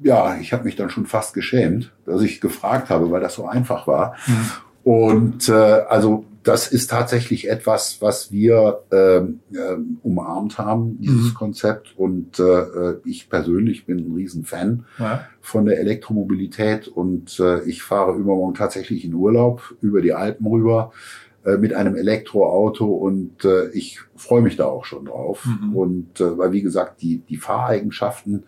ja, 0.00 0.36
ich 0.40 0.52
habe 0.54 0.64
mich 0.64 0.76
dann 0.76 0.88
schon 0.88 1.04
fast 1.04 1.34
geschämt, 1.34 1.92
dass 2.06 2.22
ich 2.22 2.40
gefragt 2.40 2.88
habe, 2.88 3.10
weil 3.10 3.20
das 3.20 3.34
so 3.34 3.46
einfach 3.46 3.86
war. 3.86 4.14
Mhm. 4.26 4.90
Und 4.90 5.48
äh, 5.50 5.52
also 5.52 6.24
das 6.48 6.68
ist 6.72 6.90
tatsächlich 6.90 7.48
etwas, 7.48 7.98
was 8.00 8.32
wir 8.32 8.80
ähm, 8.90 9.40
ähm, 9.52 9.98
umarmt 10.02 10.58
haben, 10.58 10.98
dieses 11.00 11.30
Mhm. 11.30 11.34
Konzept. 11.34 11.94
Und 11.96 12.38
äh, 12.40 12.94
ich 13.04 13.28
persönlich 13.28 13.86
bin 13.86 13.98
ein 13.98 14.14
Riesenfan 14.14 14.84
Ja. 14.98 15.26
von 15.40 15.64
der 15.66 15.78
Elektromobilität 15.78 16.88
und 16.88 17.38
äh, 17.38 17.62
ich 17.64 17.82
fahre 17.82 18.16
übermorgen 18.16 18.54
tatsächlich 18.54 19.04
in 19.04 19.14
Urlaub 19.14 19.74
über 19.80 20.00
die 20.00 20.12
Alpen 20.14 20.46
rüber 20.46 20.92
äh, 21.44 21.56
mit 21.56 21.72
einem 21.74 21.94
Elektroauto 21.94 22.86
und 22.86 23.44
äh, 23.44 23.68
ich 23.70 24.00
freue 24.16 24.42
mich 24.42 24.56
da 24.56 24.64
auch 24.64 24.84
schon 24.84 25.04
drauf. 25.06 25.44
Mhm. 25.46 25.76
Und 25.76 26.20
äh, 26.20 26.36
weil 26.38 26.52
wie 26.52 26.62
gesagt, 26.62 27.02
die, 27.02 27.18
die 27.18 27.36
Fahreigenschaften, 27.36 28.44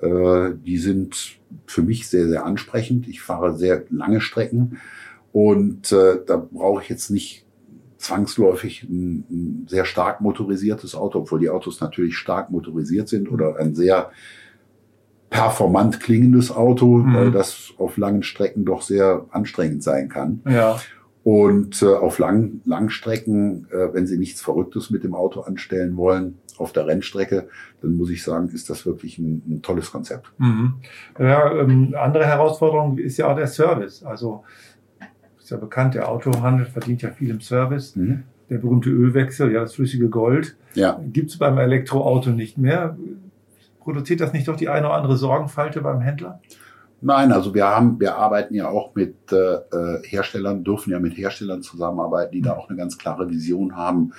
äh, 0.00 0.50
die 0.64 0.78
sind 0.78 1.38
für 1.66 1.82
mich 1.82 2.08
sehr, 2.08 2.28
sehr 2.28 2.44
ansprechend. 2.44 3.08
Ich 3.08 3.20
fahre 3.22 3.56
sehr 3.56 3.84
lange 3.90 4.20
Strecken 4.20 4.78
und 5.32 5.92
äh, 5.92 6.18
da 6.26 6.36
brauche 6.36 6.82
ich 6.82 6.88
jetzt 6.88 7.10
nicht 7.10 7.44
zwangsläufig 7.98 8.84
ein, 8.84 9.24
ein 9.30 9.66
sehr 9.68 9.84
stark 9.84 10.20
motorisiertes 10.20 10.94
Auto, 10.94 11.20
obwohl 11.20 11.40
die 11.40 11.50
Autos 11.50 11.80
natürlich 11.80 12.16
stark 12.16 12.50
motorisiert 12.50 13.08
sind 13.08 13.30
oder 13.30 13.56
ein 13.56 13.74
sehr 13.74 14.10
performant 15.30 16.00
klingendes 16.00 16.50
Auto, 16.50 16.98
Mhm. 16.98 17.32
das 17.32 17.72
auf 17.76 17.96
langen 17.98 18.22
Strecken 18.22 18.64
doch 18.64 18.82
sehr 18.82 19.26
anstrengend 19.30 19.82
sein 19.82 20.08
kann. 20.08 20.40
Ja. 20.48 20.80
Und 21.24 21.82
äh, 21.82 21.86
auf 21.86 22.18
langen 22.18 22.62
Langstrecken, 22.64 23.66
äh, 23.70 23.92
wenn 23.92 24.06
Sie 24.06 24.16
nichts 24.16 24.40
Verrücktes 24.40 24.90
mit 24.90 25.04
dem 25.04 25.14
Auto 25.14 25.40
anstellen 25.40 25.96
wollen, 25.96 26.38
auf 26.56 26.72
der 26.72 26.86
Rennstrecke, 26.86 27.48
dann 27.82 27.96
muss 27.96 28.10
ich 28.10 28.22
sagen, 28.22 28.48
ist 28.48 28.70
das 28.70 28.86
wirklich 28.86 29.18
ein, 29.18 29.42
ein 29.48 29.62
tolles 29.62 29.92
Konzept. 29.92 30.32
Mhm. 30.38 30.74
Ja, 31.18 31.52
ähm, 31.52 31.94
andere 31.98 32.24
Herausforderung 32.26 32.98
ist 32.98 33.16
ja 33.18 33.30
auch 33.30 33.36
der 33.36 33.46
Service. 33.46 34.02
Also 34.02 34.44
ist 35.48 35.52
ja 35.52 35.56
bekannt, 35.56 35.94
der 35.94 36.10
Autohandel 36.10 36.66
verdient 36.66 37.00
ja 37.00 37.10
viel 37.10 37.30
im 37.30 37.40
Service. 37.40 37.96
Mhm. 37.96 38.24
Der 38.50 38.58
berühmte 38.58 38.90
Ölwechsel, 38.90 39.50
ja, 39.50 39.60
das 39.60 39.74
flüssige 39.74 40.10
Gold, 40.10 40.56
Ja, 40.74 41.00
gibt 41.02 41.30
es 41.30 41.38
beim 41.38 41.56
Elektroauto 41.56 42.30
nicht 42.30 42.58
mehr. 42.58 42.98
Produziert 43.80 44.20
das 44.20 44.34
nicht 44.34 44.46
doch 44.46 44.56
die 44.56 44.68
eine 44.68 44.86
oder 44.86 44.96
andere 44.96 45.16
Sorgenfalte 45.16 45.80
beim 45.80 46.02
Händler? 46.02 46.40
nein, 47.00 47.32
also 47.32 47.54
wir 47.54 47.66
haben, 47.66 47.98
wir 47.98 48.16
arbeiten 48.16 48.54
ja 48.54 48.68
auch 48.68 48.94
mit 48.94 49.14
äh, 49.32 49.36
äh, 49.36 50.02
Herstellern, 50.02 50.64
dürfen 50.64 50.90
ja 50.90 50.98
mit 50.98 51.16
Herstellern 51.16 51.62
zusammenarbeiten, 51.62 52.32
die 52.32 52.42
da 52.42 52.54
auch 52.54 52.68
eine 52.68 52.76
ganz 52.76 52.98
klare 52.98 53.30
Vision 53.30 53.76
haben, 53.76 54.12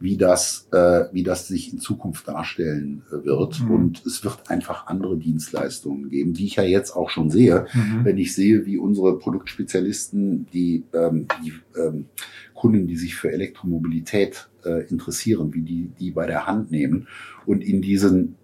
wie 0.00 0.16
das, 0.16 0.66
äh, 0.72 1.04
wie 1.12 1.22
das 1.22 1.46
sich 1.46 1.72
in 1.72 1.78
Zukunft 1.78 2.26
darstellen 2.26 3.02
äh, 3.08 3.24
wird. 3.26 3.60
Mhm. 3.60 3.70
Und 3.70 4.06
es 4.06 4.24
wird 4.24 4.50
einfach 4.50 4.86
andere 4.86 5.18
Dienstleistungen 5.18 6.08
geben, 6.08 6.32
die 6.32 6.46
ich 6.46 6.56
ja 6.56 6.62
jetzt 6.62 6.92
auch 6.92 7.10
schon 7.10 7.30
sehe. 7.30 7.66
Mhm. 7.74 8.04
wenn 8.04 8.18
ich 8.18 8.34
sehe, 8.34 8.64
wie 8.64 8.78
unsere 8.78 9.18
Produktspezialisten, 9.18 10.46
die, 10.52 10.84
ähm, 10.94 11.26
die 11.44 11.52
ähm, 11.78 12.06
Kunden, 12.54 12.86
die 12.86 12.96
sich 12.96 13.14
für 13.14 13.30
Elektromobilität 13.30 14.48
äh, 14.64 14.88
interessieren, 14.88 15.52
wie 15.54 15.62
die 15.62 15.90
die 15.98 16.10
bei 16.10 16.26
der 16.26 16.46
Hand 16.46 16.70
nehmen 16.70 17.06
und 17.46 17.62
in 17.62 17.82
diesen 17.82 18.36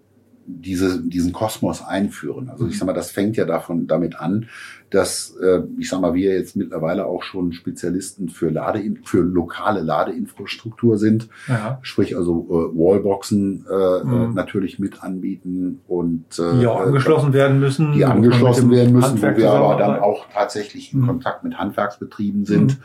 diese, 0.49 1.01
diesen 1.01 1.33
Kosmos 1.33 1.83
einführen. 1.85 2.49
Also 2.49 2.67
ich 2.67 2.79
sag 2.79 2.85
mal, 2.85 2.93
das 2.93 3.11
fängt 3.11 3.35
ja 3.35 3.43
davon 3.45 3.85
damit 3.85 4.17
an, 4.19 4.47
dass 4.89 5.35
äh, 5.43 5.61
ich 5.77 5.89
sag 5.89 5.99
mal, 5.99 6.13
wir 6.13 6.33
jetzt 6.33 6.55
mittlerweile 6.55 7.05
auch 7.05 7.21
schon 7.21 7.51
Spezialisten 7.51 8.29
für 8.29 8.49
Lade 8.49 8.81
für 9.03 9.19
lokale 9.21 9.81
Ladeinfrastruktur 9.81 10.97
sind, 10.97 11.27
Ja. 11.49 11.79
sprich 11.81 12.15
also 12.15 12.47
äh, 12.49 12.77
Wallboxen 12.79 13.65
äh, 13.69 14.03
Mhm. 14.05 14.31
äh, 14.31 14.33
natürlich 14.33 14.79
mit 14.79 15.03
anbieten 15.03 15.81
und 15.87 16.23
äh, 16.39 16.59
Die 16.61 16.67
auch 16.67 16.79
äh, 16.79 16.83
angeschlossen 16.85 17.33
werden 17.33 17.59
müssen. 17.59 17.91
die 17.93 18.05
angeschlossen 18.05 18.71
werden 18.71 18.93
müssen, 18.93 19.21
wo 19.21 19.35
wir 19.37 19.51
aber 19.51 19.77
dann 19.77 19.99
auch 19.99 20.27
tatsächlich 20.33 20.93
in 20.93 21.01
Mhm. 21.01 21.07
Kontakt 21.07 21.43
mit 21.43 21.57
Handwerksbetrieben 21.57 22.45
sind 22.45 22.77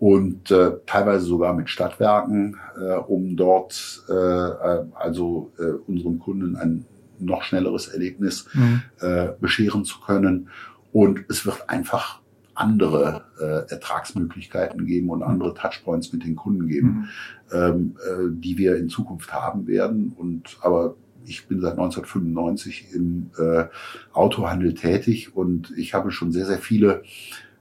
und 0.00 0.50
äh, 0.50 0.72
teilweise 0.86 1.24
sogar 1.26 1.54
mit 1.54 1.70
Stadtwerken, 1.70 2.56
äh, 2.76 2.94
um 2.96 3.36
dort 3.36 4.02
äh, 4.08 4.12
äh, 4.12 4.84
also 4.94 5.52
äh, 5.60 5.62
unseren 5.86 6.18
Kunden 6.18 6.56
ein 6.56 6.84
noch 7.18 7.42
schnelleres 7.42 7.88
Erlebnis 7.88 8.46
Mhm. 8.54 8.82
äh, 9.00 9.28
bescheren 9.40 9.84
zu 9.84 10.00
können. 10.00 10.48
Und 10.92 11.24
es 11.28 11.44
wird 11.46 11.68
einfach 11.68 12.20
andere 12.54 13.24
äh, 13.40 13.70
Ertragsmöglichkeiten 13.72 14.86
geben 14.86 15.10
und 15.10 15.22
andere 15.22 15.54
Touchpoints 15.54 16.12
mit 16.12 16.24
den 16.24 16.36
Kunden 16.36 16.68
geben 16.68 17.08
Mhm. 17.50 17.56
ähm, 17.58 17.96
äh, 18.06 18.30
die 18.30 18.58
wir 18.58 18.76
in 18.76 18.88
Zukunft 18.88 19.32
haben 19.32 19.66
werden. 19.66 20.12
Und 20.16 20.58
aber 20.60 20.94
ich 21.26 21.46
bin 21.48 21.60
seit 21.60 21.72
1995 21.72 22.88
im 22.94 23.30
äh, 23.38 23.64
Autohandel 24.12 24.74
tätig 24.74 25.34
und 25.34 25.72
ich 25.76 25.94
habe 25.94 26.10
schon 26.10 26.32
sehr, 26.32 26.46
sehr 26.46 26.58
viele 26.58 27.02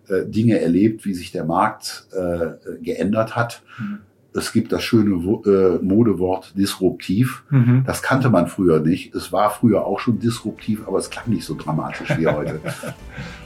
äh, 0.09 0.25
Dinge 0.25 0.59
erlebt, 0.59 1.05
wie 1.05 1.13
sich 1.13 1.31
der 1.31 1.45
Markt 1.45 2.07
äh, 2.11 2.77
geändert 2.81 3.35
hat. 3.35 3.63
Mhm. 3.79 3.99
Es 4.35 4.51
gibt 4.51 4.71
das 4.71 4.83
schöne 4.83 5.15
äh, 5.45 5.83
Modewort 5.83 6.53
disruptiv. 6.57 7.43
Mhm. 7.49 7.83
Das 7.85 8.01
kannte 8.01 8.29
man 8.29 8.47
früher 8.47 8.79
nicht. 8.79 9.13
Es 9.15 9.31
war 9.31 9.49
früher 9.49 9.85
auch 9.85 9.99
schon 9.99 10.19
disruptiv, 10.19 10.81
aber 10.87 10.97
es 10.97 11.09
klang 11.09 11.25
nicht 11.27 11.45
so 11.45 11.55
dramatisch 11.55 12.17
wie 12.17 12.27
heute. 12.27 12.59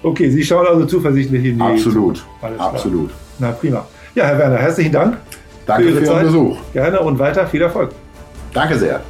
Okay, 0.04 0.30
Sie 0.30 0.44
schauen 0.44 0.66
also 0.68 0.86
zuversichtlich 0.86 1.44
in 1.44 1.58
die 1.58 1.62
Absolut, 1.62 2.24
absolut. 2.60 3.10
Na 3.40 3.52
prima. 3.52 3.86
Ja, 4.14 4.26
Herr 4.26 4.38
Werner, 4.38 4.58
herzlichen 4.58 4.92
Dank. 4.92 5.18
Danke 5.66 5.90
für 5.90 5.94
Ihren 5.96 6.06
Zeit. 6.06 6.24
Besuch. 6.26 6.58
Gerne 6.72 7.00
und 7.02 7.20
weiter 7.20 7.48
viel 7.48 7.62
Erfolg. 7.62 7.92
Danke 8.54 8.78
sehr. 8.78 9.02